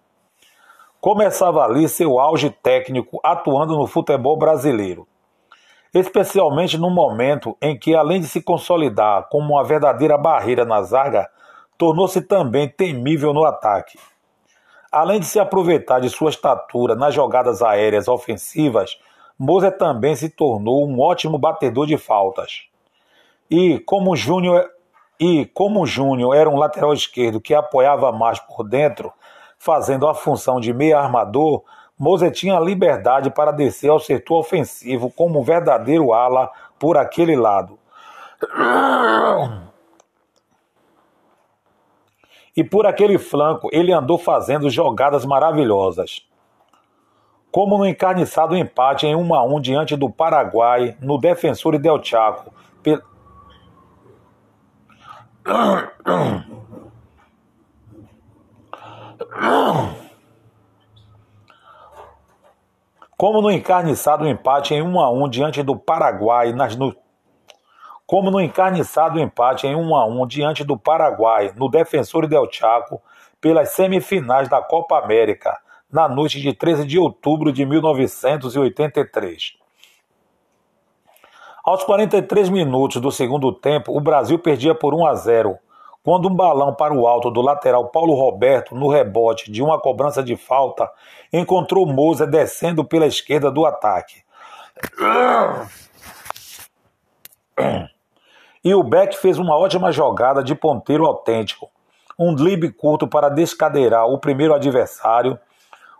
Começava 1.00 1.63
ali 1.63 1.88
seu 1.88 2.19
auge 2.19 2.50
técnico 2.50 3.19
atuando 3.24 3.77
no 3.77 3.88
futebol 3.88 4.38
brasileiro 4.38 5.08
especialmente 5.93 6.77
no 6.77 6.89
momento 6.89 7.58
em 7.62 7.77
que, 7.77 7.96
além 7.96 8.22
de 8.22 8.27
se 8.27 8.41
consolidar 8.41 9.27
como 9.29 9.53
uma 9.53 9.63
verdadeira 9.63 10.17
barreira 10.17 10.65
na 10.65 10.81
zaga, 10.81 11.29
tornou-se 11.77 12.22
também 12.22 12.67
temível 12.67 13.34
no 13.34 13.43
ataque. 13.43 13.98
Além 14.91 15.19
de 15.19 15.27
se 15.27 15.39
aproveitar 15.39 16.00
de 16.00 16.10
sua 16.10 16.31
estatura 16.31 16.96
nas 16.96 17.13
jogadas 17.13 17.62
aéreas 17.62 18.08
ofensivas, 18.08 18.98
Moser 19.38 19.77
também 19.77 20.15
se 20.15 20.29
tornou 20.29 20.88
um 20.88 21.00
ótimo 21.00 21.38
batedor 21.38 21.86
de 21.86 21.98
faltas. 21.98 22.63
E 23.50 23.79
como 23.79 24.15
Júnior 24.15 24.69
e 25.19 25.46
como 25.46 25.86
Júnior 25.86 26.36
era 26.36 26.50
um 26.50 26.58
lateral 26.58 26.93
esquerdo 26.93 27.39
que 27.39 27.53
apoiava 27.53 28.12
mais 28.12 28.39
por 28.39 28.63
dentro, 28.63 29.13
fazendo 29.58 30.08
a 30.08 30.15
função 30.15 30.60
de 30.60 30.74
meia 30.74 31.00
armador, 31.00 31.63
Moser 31.98 32.31
tinha 32.31 32.60
liberdade 32.60 33.29
para 33.29 33.51
descer 33.51 33.89
ao 33.89 34.00
setor 34.00 34.39
ofensivo 34.39 35.12
como 35.12 35.39
um 35.39 35.43
verdadeiro 35.43 36.13
ala 36.13 36.50
por 36.79 36.98
aquele 36.98 37.36
lado. 37.36 37.77
E 42.59 42.63
por 42.65 42.85
aquele 42.85 43.17
flanco 43.17 43.69
ele 43.71 43.93
andou 43.93 44.17
fazendo 44.17 44.69
jogadas 44.69 45.23
maravilhosas. 45.23 46.27
Como 47.49 47.77
no 47.77 47.87
encarniçado 47.87 48.53
empate 48.53 49.07
em 49.07 49.15
1 49.15 49.33
a 49.33 49.43
1 49.45 49.61
diante 49.61 49.95
do 49.95 50.09
Paraguai 50.09 50.97
no 50.99 51.17
Defensor 51.17 51.79
Del 51.79 52.03
Chaco. 52.03 52.53
Pe... 52.83 53.01
Como 63.15 63.41
no 63.41 63.49
encarniçado 63.49 64.27
empate 64.27 64.73
em 64.73 64.81
1 64.81 64.99
a 64.99 65.09
1 65.09 65.29
diante 65.29 65.63
do 65.63 65.77
Paraguai 65.77 66.51
nas 66.51 66.75
no... 66.75 66.93
Como 68.09 68.31
no 68.31 68.41
encarniçado 68.41 69.19
empate 69.19 69.67
em 69.67 69.75
1 69.75 69.95
a 69.95 70.03
1 70.03 70.25
diante 70.25 70.63
do 70.63 70.75
Paraguai 70.75 71.53
no 71.55 71.69
Defensor 71.69 72.25
del 72.25 72.51
Chaco 72.51 72.99
pelas 73.39 73.69
semifinais 73.73 74.49
da 74.49 74.59
Copa 74.63 74.97
América 74.97 75.59
na 75.91 76.09
noite 76.09 76.41
de 76.41 76.51
13 76.51 76.87
de 76.87 76.97
outubro 76.97 77.53
de 77.53 77.63
1983. 77.67 79.53
Aos 81.63 81.83
43 81.83 82.49
minutos 82.49 82.99
do 82.99 83.11
segundo 83.11 83.53
tempo, 83.53 83.95
o 83.95 84.01
Brasil 84.01 84.39
perdia 84.39 84.73
por 84.73 84.95
1 84.95 85.05
a 85.05 85.13
0, 85.13 85.59
quando 86.03 86.27
um 86.27 86.35
balão 86.35 86.73
para 86.73 86.95
o 86.95 87.05
alto 87.05 87.29
do 87.29 87.43
lateral 87.43 87.89
Paulo 87.89 88.15
Roberto, 88.15 88.73
no 88.73 88.89
rebote 88.89 89.51
de 89.51 89.61
uma 89.61 89.79
cobrança 89.79 90.23
de 90.23 90.35
falta, 90.35 90.89
encontrou 91.31 91.85
Moza 91.85 92.25
descendo 92.25 92.83
pela 92.83 93.05
esquerda 93.05 93.51
do 93.51 93.67
ataque. 93.67 94.23
E 98.63 98.75
o 98.75 98.83
Beck 98.83 99.15
fez 99.17 99.37
uma 99.37 99.57
ótima 99.57 99.91
jogada 99.91 100.43
de 100.43 100.53
ponteiro 100.53 101.05
autêntico. 101.05 101.69
Um 102.17 102.35
drible 102.35 102.71
curto 102.73 103.07
para 103.07 103.29
descadeirar 103.29 104.05
o 104.07 104.19
primeiro 104.19 104.53
adversário, 104.53 105.39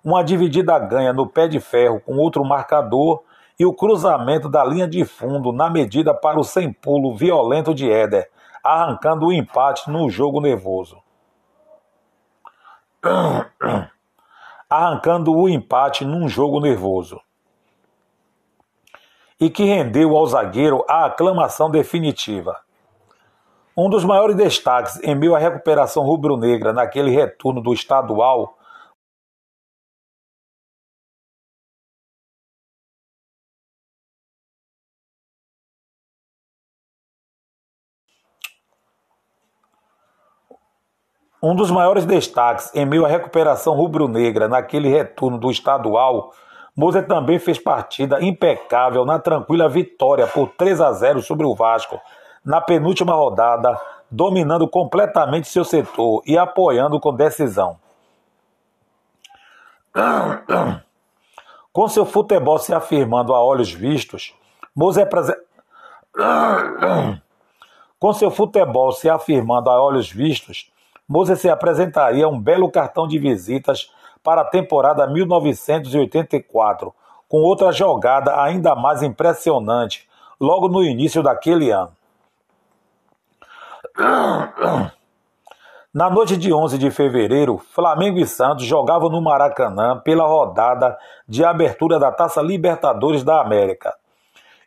uma 0.03 0.23
dividida 0.23 0.77
ganha 0.79 1.13
no 1.13 1.27
pé 1.27 1.47
de 1.47 1.59
ferro 1.59 2.01
com 2.01 2.17
outro 2.17 2.43
marcador 2.43 3.23
e 3.57 3.65
o 3.65 3.73
cruzamento 3.73 4.49
da 4.49 4.63
linha 4.63 4.87
de 4.87 5.03
fundo 5.05 5.51
na 5.51 5.69
medida 5.69 6.13
para 6.13 6.39
o 6.39 6.43
sem 6.43 6.71
pulo 6.71 7.15
violento 7.15 7.73
de 7.73 7.89
Éder, 7.89 8.29
arrancando 8.63 9.27
o 9.27 9.33
empate 9.33 9.89
no 9.89 10.09
jogo 10.09 10.41
nervoso. 10.41 10.97
arrancando 14.69 15.33
o 15.33 15.47
empate 15.49 16.05
num 16.05 16.27
jogo 16.27 16.59
nervoso. 16.59 17.19
E 19.39 19.50
que 19.50 19.63
rendeu 19.63 20.15
ao 20.17 20.25
zagueiro 20.27 20.84
a 20.88 21.05
aclamação 21.05 21.69
definitiva. 21.72 22.60
Um 23.75 23.89
dos 23.89 24.03
maiores 24.03 24.36
destaques 24.36 25.01
em 25.01 25.15
meio 25.15 25.36
à 25.36 25.39
recuperação 25.39 26.03
rubro-negra 26.03 26.74
naquele 26.74 27.12
retorno 27.12 27.62
do 27.62 27.74
estadual 27.74 28.58
Um 41.41 41.55
dos 41.55 41.72
maiores 41.72 42.05
destaques 42.05 42.69
em 42.75 42.86
meio 42.86 43.05
à 43.05 43.08
recuperação 43.08 43.74
rubro-negra 43.74 44.50
naquele 44.50 44.89
retorno 44.89 45.38
do 45.38 45.50
estadual, 45.50 46.34
Moser 46.79 47.05
também 47.05 47.38
fez 47.38 47.59
partida 47.59 48.24
impecável 48.24 49.03
na 49.03 49.19
tranquila 49.19 49.67
vitória 49.67 50.25
por 50.25 50.48
3 50.51 50.79
a 50.79 50.93
0 50.93 51.21
sobre 51.21 51.45
o 51.45 51.53
Vasco, 51.53 52.00
na 52.43 52.62
penúltima 52.62 53.12
rodada, 53.12 53.77
dominando 54.09 54.65
completamente 54.65 55.50
seu 55.50 55.65
setor 55.65 56.24
e 56.25 56.38
apoiando 56.38 56.98
com 56.98 57.13
decisão. 57.13 57.77
Com 61.74 61.89
seu 61.89 62.05
futebol 62.05 62.57
se 62.57 62.74
afirmando 62.74 63.33
a 63.33 63.43
olhos 63.43 63.74
vistos, 63.74 64.33
Moser 64.74 65.09
Com 68.00 68.13
seu 68.13 68.31
futebol 68.31 68.93
se 68.93 69.09
afirmando 69.09 69.69
a 69.69 69.83
olhos 69.83 70.09
vistos, 70.09 70.71
se 71.36 71.50
apresentaria 71.50 72.25
um 72.25 72.39
belo 72.39 72.71
cartão 72.71 73.05
de 73.05 73.19
visitas 73.19 73.91
para 74.29 74.41
a 74.41 74.45
temporada 74.45 75.07
1984, 75.07 76.93
com 77.27 77.41
outra 77.41 77.71
jogada 77.71 78.39
ainda 78.39 78.75
mais 78.75 79.01
impressionante 79.01 80.07
logo 80.39 80.67
no 80.69 80.83
início 80.83 81.24
daquele 81.24 81.71
ano. 81.71 81.91
Na 85.91 86.12
noite 86.12 86.38
de 86.38 86.53
11 86.53 86.77
de 86.77 86.91
fevereiro, 86.91 87.57
Flamengo 87.57 88.19
e 88.19 88.27
Santos 88.27 88.65
jogavam 88.65 89.09
no 89.09 89.19
Maracanã 89.19 90.00
pela 90.00 90.27
rodada 90.27 90.95
de 91.27 91.43
abertura 91.43 91.98
da 91.98 92.12
Taça 92.12 92.39
Libertadores 92.39 93.24
da 93.24 93.42
América. 93.42 93.96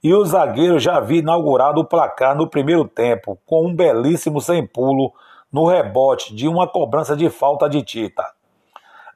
E 0.02 0.12
o 0.12 0.24
zagueiro 0.24 0.80
já 0.80 0.96
havia 0.96 1.20
inaugurado 1.20 1.80
o 1.80 1.84
placar 1.84 2.34
no 2.34 2.50
primeiro 2.50 2.84
tempo, 2.88 3.38
com 3.46 3.68
um 3.68 3.72
belíssimo 3.72 4.40
sem 4.40 4.66
pulo 4.66 5.12
no 5.52 5.68
rebote 5.68 6.34
de 6.34 6.48
uma 6.48 6.66
cobrança 6.66 7.14
de 7.14 7.30
falta 7.30 7.68
de 7.68 7.80
Tita. 7.82 8.24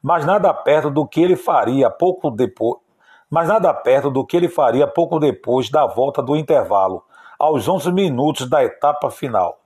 Mas 0.07 0.25
nada 0.25 0.53
perto 0.53 0.89
do 0.89 1.05
que 1.05 1.19
ele 1.19 1.35
faria 1.35 1.89
pouco 1.89 2.31
depois, 2.31 2.79
mas 3.29 3.49
nada 3.49 3.73
perto 3.73 4.09
do 4.09 4.25
que 4.25 4.37
ele 4.37 4.47
faria 4.47 4.87
pouco 4.87 5.19
depois 5.19 5.69
da 5.69 5.85
volta 5.85 6.23
do 6.23 6.33
intervalo, 6.33 7.03
aos 7.37 7.67
11 7.67 7.91
minutos 7.91 8.49
da 8.49 8.63
etapa 8.63 9.11
final. 9.11 9.59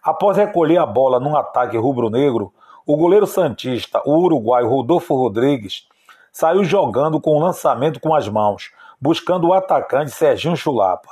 Após 0.00 0.36
recolher 0.36 0.78
a 0.78 0.86
bola 0.86 1.18
num 1.18 1.36
ataque 1.36 1.76
rubro-negro, 1.76 2.54
o 2.86 2.96
goleiro 2.96 3.26
santista, 3.26 4.00
o 4.06 4.16
uruguaio 4.16 4.68
Rodolfo 4.68 5.12
Rodrigues, 5.16 5.88
saiu 6.30 6.62
jogando 6.62 7.20
com 7.20 7.32
o 7.32 7.40
lançamento 7.40 7.98
com 7.98 8.14
as 8.14 8.28
mãos, 8.28 8.70
buscando 9.00 9.48
o 9.48 9.52
atacante 9.52 10.12
Serginho 10.12 10.56
Chulapa. 10.56 11.10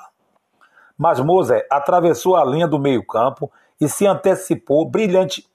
Mas 0.96 1.18
Moser 1.18 1.66
atravessou 1.68 2.37
a 2.37 2.44
linha 2.44 2.68
do 2.68 2.79
meio-campo 2.79 3.51
e 3.81 3.88
se 3.88 4.07
antecipou 4.07 4.88
brilhante. 4.88 5.51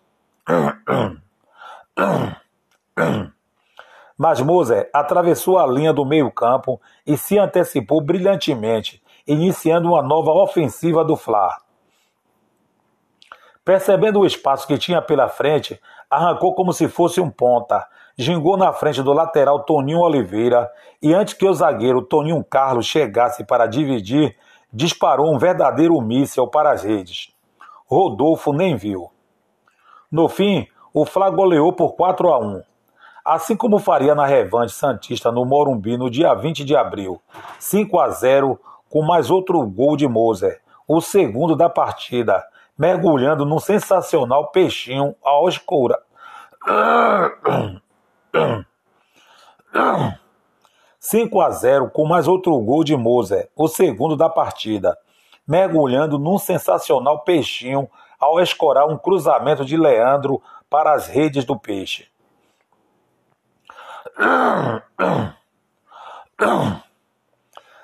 Mas 4.18 4.42
Moser 4.42 4.90
atravessou 4.94 5.60
a 5.60 5.68
linha 5.68 5.94
do 5.94 6.06
meio-campo 6.06 6.82
e 7.06 7.18
se 7.18 7.38
antecipou 7.38 8.02
brilhantemente, 8.02 9.02
iniciando 9.28 9.90
uma 9.90 10.02
nova 10.02 10.32
ofensiva 10.32 11.06
do 11.06 11.16
Fla. 11.16 11.58
Percebendo 13.64 14.22
o 14.22 14.26
espaço 14.26 14.66
que 14.66 14.78
tinha 14.78 15.02
pela 15.02 15.28
frente, 15.28 15.80
arrancou 16.10 16.56
como 16.56 16.72
se 16.72 16.88
fosse 16.88 17.20
um 17.20 17.30
ponta, 17.30 17.86
gingou 18.18 18.58
na 18.58 18.74
frente 18.74 19.04
do 19.04 19.14
lateral 19.14 19.60
Toninho 19.60 20.00
Oliveira 20.00 20.72
e 21.02 21.14
antes 21.14 21.34
que 21.34 21.46
o 21.46 21.54
zagueiro 21.54 22.02
Toninho 22.02 22.44
Carlos 22.44 22.86
chegasse 22.86 23.44
para 23.44 23.68
dividir, 23.68 24.36
disparou 24.74 25.32
um 25.32 25.38
verdadeiro 25.38 26.00
míssel 26.02 26.48
para 26.48 26.72
as 26.72 26.84
redes. 26.84 27.32
Rodolfo 27.86 28.52
nem 28.52 28.76
viu. 28.76 29.12
No 30.12 30.28
fim, 30.28 30.68
o 30.94 31.06
Fla 31.06 31.30
goleou 31.30 31.72
por 31.74 31.94
4 31.96 32.34
a 32.34 32.40
1. 32.40 32.64
Assim 33.28 33.58
como 33.58 33.78
faria 33.78 34.16
na 34.16 34.26
revanche 34.26 34.74
Santista 34.74 35.34
no 35.34 35.44
Morumbi 35.44 35.98
no 35.98 36.10
dia 36.10 36.34
20 36.34 36.64
de 36.64 36.78
abril, 36.78 37.22
5 37.60 38.00
a 38.00 38.10
0 38.10 38.58
com 38.90 39.02
mais 39.02 39.30
outro 39.30 39.62
gol 39.68 39.98
de 39.98 40.08
Moser, 40.08 40.62
o 40.88 41.02
segundo 41.02 41.54
da 41.54 41.68
partida, 41.68 42.42
mergulhando 42.78 43.46
num 43.46 43.60
sensacional 43.60 44.48
peixinho 44.52 45.14
ao 45.22 45.50
escura. 45.50 46.02
5 50.98 51.42
a 51.42 51.50
0 51.50 51.90
com 51.90 52.06
mais 52.06 52.30
outro 52.30 52.58
gol 52.62 52.82
de 52.82 52.96
Moser, 52.96 53.50
o 53.58 53.68
segundo 53.68 54.16
da 54.16 54.30
partida, 54.30 54.98
mergulhando 55.46 56.18
num 56.18 56.38
sensacional 56.38 57.26
peixinho 57.26 57.90
ao 58.18 58.40
escorar 58.40 58.88
um 58.88 58.98
cruzamento 58.98 59.66
de 59.66 59.76
Leandro 59.76 60.42
para 60.70 60.94
as 60.94 61.08
redes 61.10 61.44
do 61.44 61.60
peixe. 61.60 62.08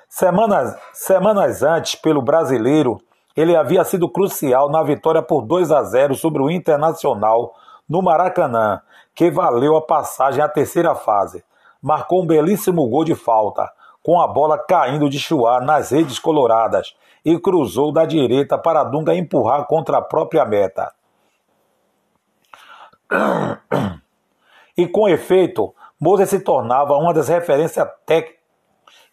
Semanas, 0.08 0.78
semanas 0.94 1.64
antes, 1.64 1.96
pelo 1.96 2.22
brasileiro, 2.22 3.02
ele 3.36 3.56
havia 3.56 3.84
sido 3.84 4.08
crucial 4.08 4.70
na 4.70 4.84
vitória 4.84 5.22
por 5.22 5.42
2 5.42 5.72
a 5.72 5.84
0 5.84 6.14
sobre 6.14 6.42
o 6.42 6.52
Internacional 6.52 7.56
no 7.90 8.02
Maracanã, 8.02 8.82
que 9.16 9.32
valeu 9.32 9.76
a 9.76 9.82
passagem 9.82 10.44
à 10.44 10.48
terceira 10.48 10.94
fase. 10.94 11.44
Marcou 11.82 12.22
um 12.22 12.28
belíssimo 12.28 12.88
gol 12.88 13.04
de 13.04 13.16
falta, 13.16 13.70
com 14.04 14.22
a 14.22 14.28
bola 14.28 14.58
caindo 14.58 15.10
de 15.10 15.20
chuá 15.20 15.60
nas 15.60 15.92
redes 15.92 16.20
coloradas 16.20 16.96
e 17.26 17.40
cruzou 17.40 17.92
da 17.92 18.06
direita 18.06 18.58
para 18.58 18.84
Dunga 18.84 19.16
empurrar 19.16 19.66
contra 19.66 19.98
a 19.98 20.02
própria 20.02 20.46
meta. 20.46 20.94
E 24.78 24.88
com 24.88 25.08
efeito, 25.08 25.74
Moses 26.06 26.30
se 26.30 26.42
tornava 26.42 26.98
uma 26.98 27.14
das 27.14 27.30
referências 27.30 27.88
tec... 28.06 28.36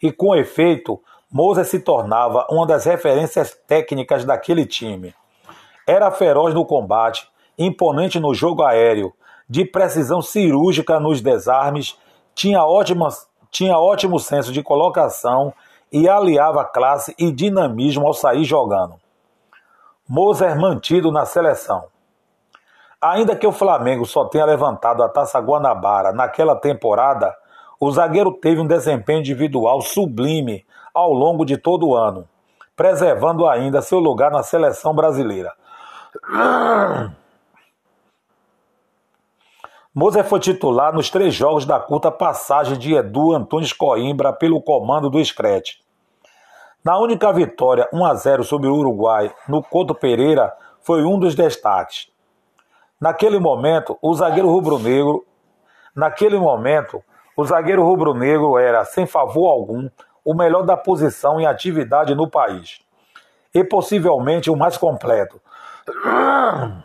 e 0.03 0.11
com 0.11 0.35
efeito, 0.35 1.01
Moses 1.31 1.69
se 1.69 1.79
tornava 1.79 2.45
uma 2.51 2.67
das 2.67 2.85
referências 2.85 3.57
técnicas 3.69 4.25
daquele 4.25 4.67
time. 4.67 5.15
Era 5.87 6.11
feroz 6.11 6.53
no 6.53 6.67
combate, 6.67 7.29
imponente 7.57 8.19
no 8.19 8.35
jogo 8.35 8.65
aéreo, 8.65 9.13
de 9.49 9.65
precisão 9.65 10.21
cirúrgica 10.21 10.99
nos 10.99 11.21
desarmes, 11.21 11.97
tinha 12.35 12.65
ótimas 12.65 13.31
tinha 13.53 13.79
ótimo 13.79 14.19
senso 14.19 14.51
de 14.51 14.61
colocação 14.61 15.55
e 15.93 16.09
aliava 16.09 16.65
classe 16.65 17.15
e 17.17 17.31
dinamismo 17.31 18.05
ao 18.05 18.13
sair 18.13 18.43
jogando. 18.43 18.97
Moser 20.09 20.59
mantido 20.59 21.13
na 21.13 21.25
seleção. 21.25 21.85
Ainda 23.03 23.35
que 23.35 23.47
o 23.47 23.53
Flamengo 23.53 24.05
só 24.05 24.27
tenha 24.27 24.45
levantado 24.45 25.03
a 25.03 25.09
Taça 25.09 25.39
Guanabara 25.41 26.13
naquela 26.13 26.55
temporada, 26.55 27.35
o 27.81 27.91
zagueiro 27.91 28.31
teve 28.31 28.61
um 28.61 28.67
desempenho 28.67 29.21
individual 29.21 29.81
sublime 29.81 30.67
ao 30.93 31.11
longo 31.11 31.47
de 31.47 31.57
todo 31.57 31.89
o 31.89 31.97
ano, 31.97 32.29
preservando 32.77 33.49
ainda 33.49 33.81
seu 33.81 33.99
lugar 33.99 34.31
na 34.31 34.43
seleção 34.43 34.95
brasileira. 34.95 35.51
Moser 39.95 40.25
foi 40.25 40.39
titular 40.39 40.93
nos 40.93 41.09
três 41.09 41.35
jogos 41.35 41.65
da 41.65 41.81
curta 41.81 42.11
passagem 42.11 42.79
de 42.79 42.95
Edu 42.95 43.33
Antunes 43.33 43.73
Coimbra 43.73 44.31
pelo 44.31 44.61
comando 44.61 45.09
do 45.09 45.25
Screte. 45.25 45.83
Na 46.85 46.99
única 46.99 47.33
vitória 47.33 47.89
1 47.95 48.05
a 48.05 48.15
0 48.15 48.45
sobre 48.45 48.69
o 48.69 48.75
Uruguai 48.75 49.35
no 49.49 49.63
Couto 49.63 49.95
Pereira 49.95 50.53
foi 50.83 51.03
um 51.03 51.19
dos 51.19 51.35
destaques. 51.35 52.11
Naquele 53.01 53.39
momento, 53.39 53.99
o 54.03 54.15
zagueiro 54.15 54.49
rubro-negro, 54.49 55.25
naquele 55.95 56.39
momento, 56.39 57.03
o 57.37 57.45
zagueiro 57.45 57.83
rubro-negro 57.83 58.59
era, 58.59 58.85
sem 58.85 59.07
favor 59.07 59.51
algum, 59.51 59.89
o 60.25 60.35
melhor 60.35 60.63
da 60.63 60.77
posição 60.77 61.41
em 61.41 61.47
atividade 61.47 62.15
no 62.15 62.29
país. 62.29 62.81
E 63.55 63.65
possivelmente 63.65 64.51
o 64.51 64.57
mais 64.57 64.77
completo. 64.77 65.41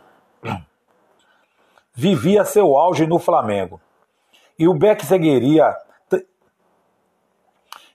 Vivia 1.94 2.44
seu 2.44 2.76
auge 2.76 3.06
no 3.06 3.18
Flamengo. 3.18 3.80
E 4.58 4.66
o 4.66 4.74
Beck 4.74 5.04
seguiria 5.04 5.74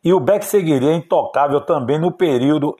e 0.03 0.12
o 0.13 0.19
Beck 0.19 0.43
seguiria 0.43 0.95
intocável 0.95 1.62
também 1.62 1.99
no 1.99 2.12
período 2.12 2.75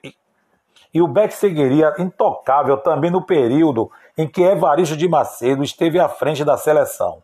e 0.94 1.02
o 1.02 1.08
Beck 1.08 1.32
seguiria 1.32 1.94
intocável 2.00 2.78
também 2.78 3.12
no 3.12 3.22
período 3.22 3.92
em 4.18 4.28
que 4.28 4.42
Evaristo 4.42 4.98
de 4.98 5.08
Macedo 5.08 5.64
esteve 5.64 6.00
à 6.00 6.10
frente 6.10 6.44
da 6.44 6.58
seleção. 6.58 7.22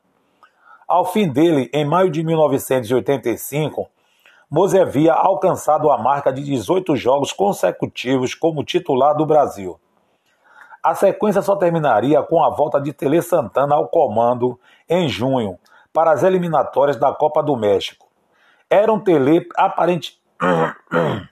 Ao 0.87 1.03
fim 1.05 1.27
dele, 1.27 1.69
em 1.73 1.83
maio 1.83 2.09
de 2.09 2.23
1985, 2.23 3.89
Mose 4.49 4.79
havia 4.79 5.11
alcançado 5.11 5.91
a 5.91 5.97
marca 5.97 6.31
de 6.31 6.41
18 6.41 6.95
jogos 6.95 7.33
consecutivos 7.33 8.33
como 8.33 8.63
titular 8.63 9.13
do 9.15 9.25
Brasil. 9.25 9.77
A 10.81 10.95
sequência 10.95 11.41
só 11.41 11.57
terminaria 11.57 12.23
com 12.23 12.41
a 12.41 12.49
volta 12.49 12.79
de 12.79 12.93
Tele 12.93 13.21
Santana 13.21 13.75
ao 13.75 13.89
comando 13.89 14.57
em 14.87 15.09
junho 15.09 15.59
para 15.91 16.11
as 16.11 16.23
eliminatórias 16.23 16.95
da 16.95 17.13
Copa 17.13 17.43
do 17.43 17.57
México. 17.57 18.07
Era 18.69 18.93
um 18.93 18.99
tele 18.99 19.45
aparente. 19.57 20.17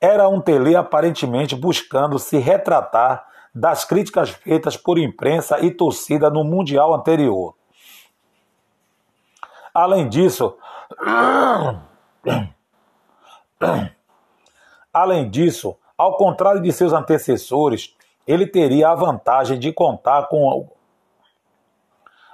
Era 0.00 0.28
um 0.28 0.40
tele 0.40 0.74
aparentemente 0.74 1.54
buscando 1.54 2.18
se 2.18 2.38
retratar 2.38 3.26
das 3.54 3.84
críticas 3.84 4.30
feitas 4.30 4.76
por 4.76 4.98
imprensa 4.98 5.60
e 5.60 5.70
torcida 5.70 6.30
no 6.30 6.42
Mundial 6.42 6.94
anterior. 6.94 7.54
Além 9.74 10.08
disso, 10.08 10.56
além 14.92 15.30
disso, 15.30 15.76
ao 15.96 16.16
contrário 16.16 16.62
de 16.62 16.72
seus 16.72 16.92
antecessores, 16.92 17.94
ele 18.26 18.46
teria 18.46 18.90
a 18.90 18.94
vantagem 18.94 19.58
de 19.58 19.72
contar 19.72 20.28
com 20.28 20.68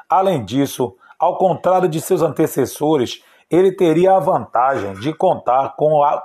Além 0.08 0.44
disso, 0.44 0.96
ao 1.18 1.36
contrário 1.36 1.88
de 1.88 2.00
seus 2.00 2.22
antecessores, 2.22 3.22
ele 3.50 3.72
teria 3.72 4.16
a 4.16 4.20
vantagem 4.20 4.94
de 4.94 5.12
contar 5.12 5.74
com 5.76 6.02
a. 6.02 6.22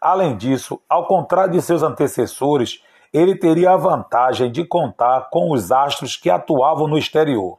Além 0.00 0.36
disso, 0.36 0.80
ao 0.88 1.06
contrário 1.06 1.52
de 1.52 1.62
seus 1.62 1.82
antecessores, 1.82 2.82
ele 3.14 3.36
teria 3.36 3.70
a 3.70 3.76
vantagem 3.76 4.50
de 4.50 4.64
contar 4.64 5.30
com 5.30 5.52
os 5.52 5.70
astros 5.70 6.16
que 6.16 6.28
atuavam 6.28 6.88
no 6.88 6.98
exterior. 6.98 7.58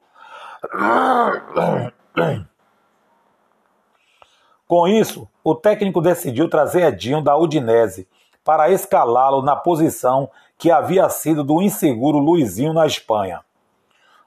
Com 4.68 4.86
isso, 4.86 5.30
o 5.41 5.56
técnico 5.56 6.02
decidiu 6.02 6.50
trazer 6.50 6.82
Edinho 6.82 7.22
da 7.22 7.38
Udinese 7.38 8.06
para 8.44 8.70
escalá-lo 8.70 9.41
na 9.41 9.56
posição 9.56 10.30
que 10.58 10.70
havia 10.70 11.08
sido 11.08 11.41
do 11.41 11.62
inseguro 11.62 12.18
Luizinho 12.18 12.74
na 12.74 12.86
Espanha. 12.86 13.39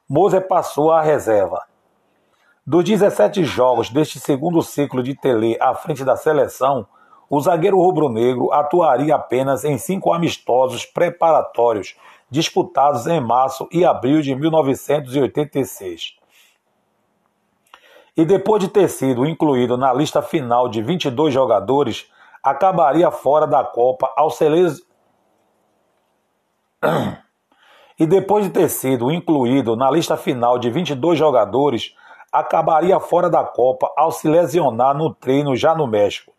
Moser 0.08 0.48
passou 0.48 0.90
à 0.90 1.02
reserva. 1.02 1.62
Dos 2.66 2.84
17 2.84 3.44
jogos 3.44 3.90
deste 3.90 4.18
segundo 4.18 4.62
ciclo 4.62 5.02
de 5.02 5.14
Tele 5.14 5.58
à 5.60 5.74
frente 5.74 6.04
da 6.04 6.16
seleção, 6.16 6.86
o 7.30 7.40
zagueiro 7.40 7.76
rubro-negro 7.78 8.52
atuaria 8.52 9.14
apenas 9.14 9.64
em 9.64 9.76
cinco 9.76 10.12
amistosos 10.12 10.84
preparatórios 10.86 11.96
disputados 12.30 13.06
em 13.06 13.20
março 13.20 13.68
e 13.72 13.84
abril 13.84 14.20
de 14.20 14.34
1986. 14.34 16.16
E 18.16 18.24
depois 18.24 18.62
de 18.62 18.68
ter 18.68 18.88
sido 18.88 19.26
incluído 19.26 19.76
na 19.76 19.92
lista 19.92 20.20
final 20.20 20.68
de 20.68 20.82
22 20.82 21.32
jogadores, 21.32 22.10
acabaria 22.42 23.10
fora 23.10 23.46
da 23.46 23.62
Copa 23.64 24.12
ao 24.16 24.30
e 27.98 28.06
depois 28.06 28.44
de 28.44 28.50
ter 28.50 28.68
sido 28.68 29.10
incluído 29.10 29.74
na 29.74 29.90
lista 29.90 30.16
final 30.16 30.58
de 30.58 30.70
22 30.70 31.18
jogadores, 31.18 31.94
acabaria 32.32 33.00
fora 33.00 33.28
da 33.28 33.42
Copa 33.42 33.90
ao 33.96 34.12
se 34.12 34.28
lesionar 34.28 34.96
no 34.96 35.12
treino 35.12 35.56
já 35.56 35.74
no 35.74 35.86
México. 35.86 36.32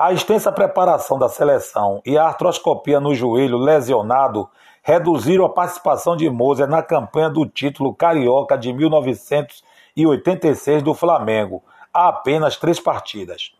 A 0.00 0.12
extensa 0.12 0.52
preparação 0.52 1.18
da 1.18 1.28
seleção 1.28 2.00
e 2.06 2.16
a 2.16 2.24
artroscopia 2.24 3.00
no 3.00 3.16
joelho 3.16 3.58
lesionado 3.58 4.48
reduziram 4.80 5.44
a 5.44 5.48
participação 5.48 6.16
de 6.16 6.30
Moser 6.30 6.68
na 6.68 6.84
campanha 6.84 7.28
do 7.28 7.44
título 7.44 7.92
carioca 7.92 8.56
de 8.56 8.72
1986 8.72 10.84
do 10.84 10.94
Flamengo, 10.94 11.64
a 11.92 12.06
apenas 12.06 12.56
três 12.56 12.78
partidas. 12.78 13.52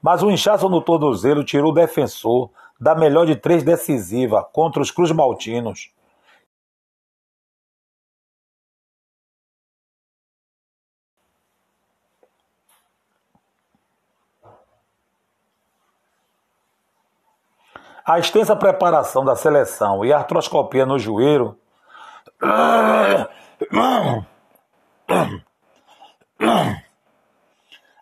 Mas 0.00 0.22
o 0.22 0.30
inchaço 0.30 0.66
no 0.70 0.80
tornozelo 0.80 1.44
tirou 1.44 1.72
o 1.72 1.74
defensor 1.74 2.48
da 2.80 2.94
melhor 2.94 3.26
de 3.26 3.36
três 3.36 3.62
decisiva 3.62 4.42
contra 4.50 4.80
os 4.80 4.90
Cruz 4.90 5.12
Maltinos. 5.12 5.90
A 18.06 18.18
extensa 18.18 18.54
preparação 18.54 19.24
da 19.24 19.34
seleção 19.34 20.04
e 20.04 20.12
a 20.12 20.18
artroscopia 20.18 20.84
no 20.84 20.98
joelho 20.98 21.56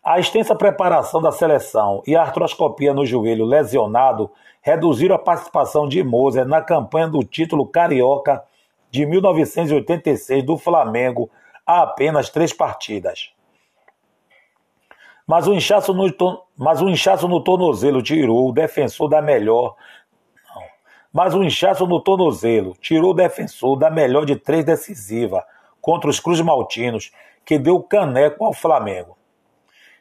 a 0.03 0.19
extensa 0.19 0.57
preparação 0.57 1.23
da 1.23 1.31
seleção 1.31 2.03
e 2.05 2.17
a 2.17 2.23
artroscopia 2.23 2.93
no 2.93 3.07
joelho 3.07 3.45
lesionado 3.45 4.29
reduziram 4.61 5.15
a 5.15 5.19
participação 5.21 5.87
de 5.87 6.03
Moser 6.03 6.49
na 6.49 6.61
campanha 6.61 7.07
do 7.07 7.23
título 7.23 7.65
carioca 7.65 8.43
de 8.91 9.07
1986 9.07 10.43
do 10.45 10.59
Flamengo 10.59 11.31
a 11.65 11.83
apenas 11.83 12.29
três 12.29 12.53
partidas. 12.53 13.33
Mas 15.27 15.47
o 15.47 15.55
inchaço 15.55 15.95
no, 15.95 16.13
mas 16.57 16.81
o 16.83 16.89
inchaço 16.89 17.29
no 17.29 17.43
tornozelo 17.43 18.03
tirou 18.03 18.49
o 18.49 18.53
defensor 18.53 19.09
da 19.09 19.23
melhor. 19.23 19.77
Não. 20.55 20.63
Mas 21.13 21.35
o 21.35 21.43
inchaço 21.43 21.87
no 21.87 22.01
tornozelo 22.01 22.77
tirou 22.81 23.11
o 23.13 23.15
defensor 23.15 23.77
da 23.77 23.91
melhor 23.91 24.25
de 24.25 24.37
três 24.37 24.65
decisiva 24.65 25.45
contra 25.81 26.09
os 26.09 26.21
Cruz 26.21 26.41
Maltinos, 26.41 27.11
que 27.45 27.59
deu 27.59 27.83
caneco 27.83 28.45
ao 28.45 28.53
Flamengo. 28.53 29.17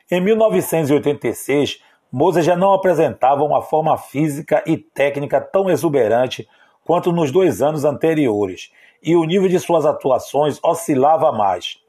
Em 0.10 0.22
1986, 0.22 1.82
Moza 2.12 2.42
já 2.42 2.56
não 2.56 2.74
apresentava 2.74 3.44
uma 3.44 3.62
forma 3.62 3.98
física 3.98 4.62
e 4.68 4.76
técnica 4.78 5.40
tão 5.40 5.70
exuberante 5.70 6.48
quanto 6.84 7.12
nos 7.12 7.32
dois 7.32 7.62
anos 7.62 7.86
anteriores, 7.86 8.72
e 9.02 9.16
o 9.16 9.24
nível 9.24 9.48
de 9.48 9.60
suas 9.60 9.86
atuações 9.86 10.60
oscilava 10.62 11.32
mais. 11.32 11.80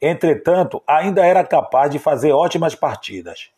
Entretanto, 0.00 0.82
ainda 0.86 1.24
era 1.24 1.44
capaz 1.44 1.90
de 1.90 1.98
fazer 1.98 2.32
ótimas 2.32 2.74
partidas. 2.74 3.50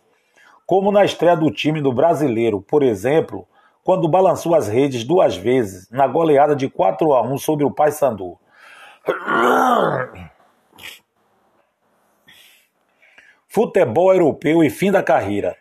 Como 0.66 0.90
na 0.90 1.04
estreia 1.04 1.36
do 1.36 1.50
time 1.50 1.80
do 1.80 1.92
brasileiro, 1.92 2.60
por 2.60 2.82
exemplo, 2.82 3.46
quando 3.84 4.08
balançou 4.08 4.54
as 4.54 4.68
redes 4.68 5.04
duas 5.04 5.36
vezes 5.36 5.90
na 5.90 6.06
goleada 6.06 6.54
de 6.54 6.68
4 6.68 7.12
a 7.14 7.22
1 7.22 7.38
sobre 7.38 7.64
o 7.64 7.70
Paysandu. 7.70 8.38
Futebol 13.48 14.12
europeu 14.12 14.64
e 14.64 14.70
fim 14.70 14.90
da 14.90 15.02
carreira. 15.02 15.56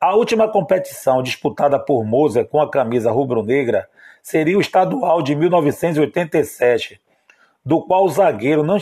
A 0.00 0.14
última 0.14 0.48
competição 0.48 1.22
disputada 1.22 1.78
por 1.78 2.04
Moser 2.04 2.46
com 2.46 2.60
a 2.60 2.70
camisa 2.70 3.10
rubro-negra 3.10 3.88
seria 4.22 4.56
o 4.56 4.60
estadual 4.60 5.22
de 5.22 5.34
1987, 5.34 7.00
do 7.64 7.82
qual 7.82 8.04
o 8.04 8.08
zagueiro 8.08 8.62
não. 8.62 8.78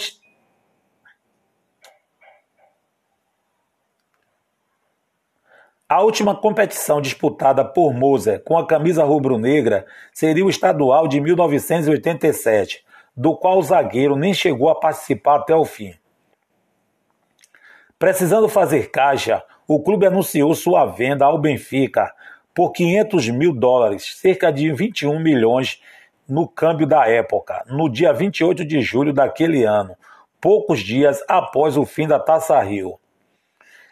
A 5.91 6.03
última 6.03 6.37
competição 6.37 7.01
disputada 7.01 7.65
por 7.65 7.95
Moser 7.95 8.45
com 8.45 8.59
a 8.59 8.67
camisa 8.67 9.03
rubro-negra 9.05 9.87
seria 10.13 10.45
o 10.45 10.51
estadual 10.51 11.09
de 11.09 11.19
1987, 11.19 12.85
do 13.17 13.35
qual 13.35 13.57
o 13.57 13.63
zagueiro 13.63 14.15
nem 14.15 14.35
chegou 14.35 14.69
a 14.69 14.75
participar 14.75 15.37
até 15.37 15.55
o 15.57 15.65
fim. 15.65 15.95
Precisando 17.99 18.51
fazer 18.51 18.91
caixa, 18.91 19.43
o 19.67 19.81
clube 19.81 20.05
anunciou 20.05 20.55
sua 20.55 20.85
venda 20.85 21.25
ao 21.25 21.39
Benfica 21.39 22.13
por 22.55 22.73
500 22.73 23.31
mil 23.31 23.55
dólares, 23.55 24.19
cerca 24.19 24.53
de 24.53 24.71
21 24.71 25.19
milhões 25.19 25.81
no 26.29 26.47
câmbio 26.47 26.87
da 26.87 27.09
época, 27.09 27.65
no 27.67 27.89
dia 27.89 28.13
28 28.13 28.63
de 28.63 28.83
julho 28.83 29.15
daquele 29.15 29.65
ano, 29.65 29.97
poucos 30.39 30.81
dias 30.81 31.25
após 31.27 31.79
o 31.79 31.87
fim 31.87 32.07
da 32.07 32.21
Taça 32.21 32.61
Rio. 32.61 33.01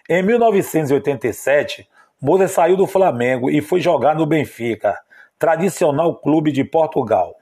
Em 0.09 0.23
1987, 0.23 1.89
Moser 2.23 2.49
saiu 2.49 2.77
do 2.77 2.87
Flamengo 2.87 3.51
e 3.51 3.61
foi 3.61 3.81
jogar 3.81 4.15
no 4.15 4.25
Benfica, 4.25 4.97
tradicional 5.37 6.15
clube 6.15 6.53
de 6.53 6.63
Portugal. 6.63 7.35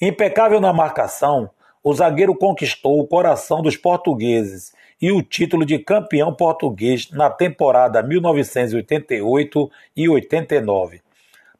Impecável 0.00 0.60
na 0.60 0.72
marcação, 0.72 1.50
o 1.82 1.92
zagueiro 1.92 2.36
conquistou 2.36 3.00
o 3.00 3.06
coração 3.06 3.60
dos 3.60 3.76
portugueses 3.76 4.72
e 5.00 5.10
o 5.10 5.20
título 5.22 5.66
de 5.66 5.76
campeão 5.80 6.32
português 6.32 7.10
na 7.10 7.28
temporada 7.28 8.00
1988 8.00 9.70
e 9.96 10.08
89, 10.08 11.02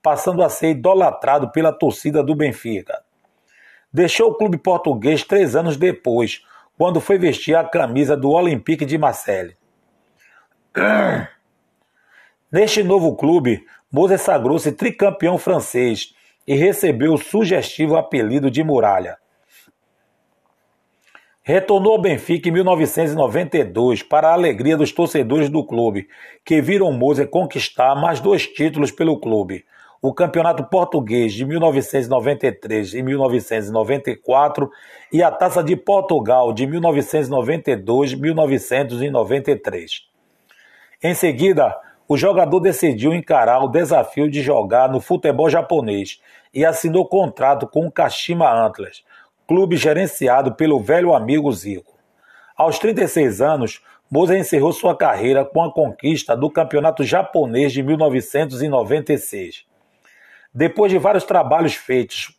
passando 0.00 0.44
a 0.44 0.48
ser 0.48 0.70
idolatrado 0.70 1.50
pela 1.50 1.72
torcida 1.72 2.22
do 2.22 2.36
Benfica. 2.36 3.02
Deixou 3.92 4.30
o 4.30 4.34
clube 4.34 4.56
português 4.56 5.24
três 5.24 5.56
anos 5.56 5.76
depois, 5.76 6.44
quando 6.78 7.00
foi 7.00 7.18
vestir 7.18 7.56
a 7.56 7.64
camisa 7.64 8.16
do 8.16 8.30
Olympique 8.30 8.86
de 8.86 8.96
Marseille. 8.96 9.56
Neste 12.50 12.82
novo 12.82 13.14
clube, 13.16 13.64
Moses 13.90 14.22
sagrou-se 14.22 14.72
tricampeão 14.72 15.36
francês 15.36 16.14
e 16.46 16.54
recebeu 16.54 17.14
o 17.14 17.18
sugestivo 17.18 17.96
apelido 17.96 18.50
de 18.50 18.64
Muralha. 18.64 19.18
Retornou 21.42 21.94
ao 21.94 22.00
Benfica 22.00 22.48
em 22.48 22.52
1992 22.52 24.02
para 24.02 24.28
a 24.28 24.32
alegria 24.32 24.76
dos 24.76 24.92
torcedores 24.92 25.48
do 25.48 25.64
clube, 25.64 26.08
que 26.44 26.60
viram 26.60 26.92
Moser 26.92 27.28
conquistar 27.28 27.96
mais 27.96 28.20
dois 28.20 28.46
títulos 28.46 28.92
pelo 28.92 29.18
clube: 29.18 29.64
o 30.00 30.14
Campeonato 30.14 30.62
Português 30.64 31.32
de 31.32 31.44
1993 31.44 32.94
e 32.94 33.02
1994 33.02 34.70
e 35.12 35.22
a 35.22 35.32
Taça 35.32 35.64
de 35.64 35.74
Portugal 35.74 36.52
de 36.52 36.66
1992 36.66 38.12
e 38.12 38.16
1993. 38.16 40.11
Em 41.02 41.14
seguida, 41.14 41.76
o 42.06 42.16
jogador 42.16 42.60
decidiu 42.60 43.12
encarar 43.12 43.60
o 43.60 43.68
desafio 43.68 44.30
de 44.30 44.42
jogar 44.42 44.88
no 44.88 45.00
futebol 45.00 45.50
japonês 45.50 46.20
e 46.54 46.64
assinou 46.64 47.06
contrato 47.06 47.66
com 47.66 47.86
o 47.86 47.90
Kashima 47.90 48.50
Antlers 48.50 49.02
clube 49.52 49.76
gerenciado 49.76 50.54
pelo 50.54 50.80
velho 50.80 51.14
amigo 51.14 51.52
Zico. 51.52 51.98
Aos 52.56 52.78
36 52.78 53.42
anos, 53.42 53.82
Moza 54.10 54.36
encerrou 54.36 54.72
sua 54.72 54.96
carreira 54.96 55.44
com 55.44 55.62
a 55.62 55.70
conquista 55.70 56.34
do 56.36 56.50
Campeonato 56.50 57.04
Japonês 57.04 57.70
de 57.70 57.82
1996. 57.82 59.66
Depois 60.54 60.90
de 60.90 60.98
vários 60.98 61.24
trabalhos 61.24 61.74
feitos. 61.74 62.34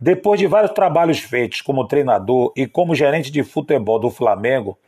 Depois 0.00 0.38
de 0.38 0.46
vários 0.46 0.70
trabalhos 0.72 1.18
feitos 1.18 1.60
como 1.60 1.88
treinador 1.88 2.52
e 2.54 2.68
como 2.68 2.94
gerente 2.94 3.32
de 3.32 3.42
futebol 3.42 3.98
do 3.98 4.10
Flamengo, 4.10 4.78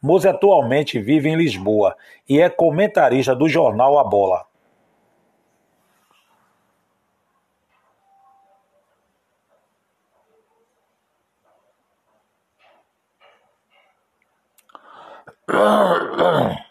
Moza 0.00 0.30
atualmente 0.30 1.00
vive 1.00 1.28
em 1.28 1.36
Lisboa 1.36 1.96
e 2.28 2.40
é 2.40 2.48
comentarista 2.48 3.34
do 3.34 3.48
jornal 3.48 3.98
A 3.98 4.04
Bola. 4.04 4.46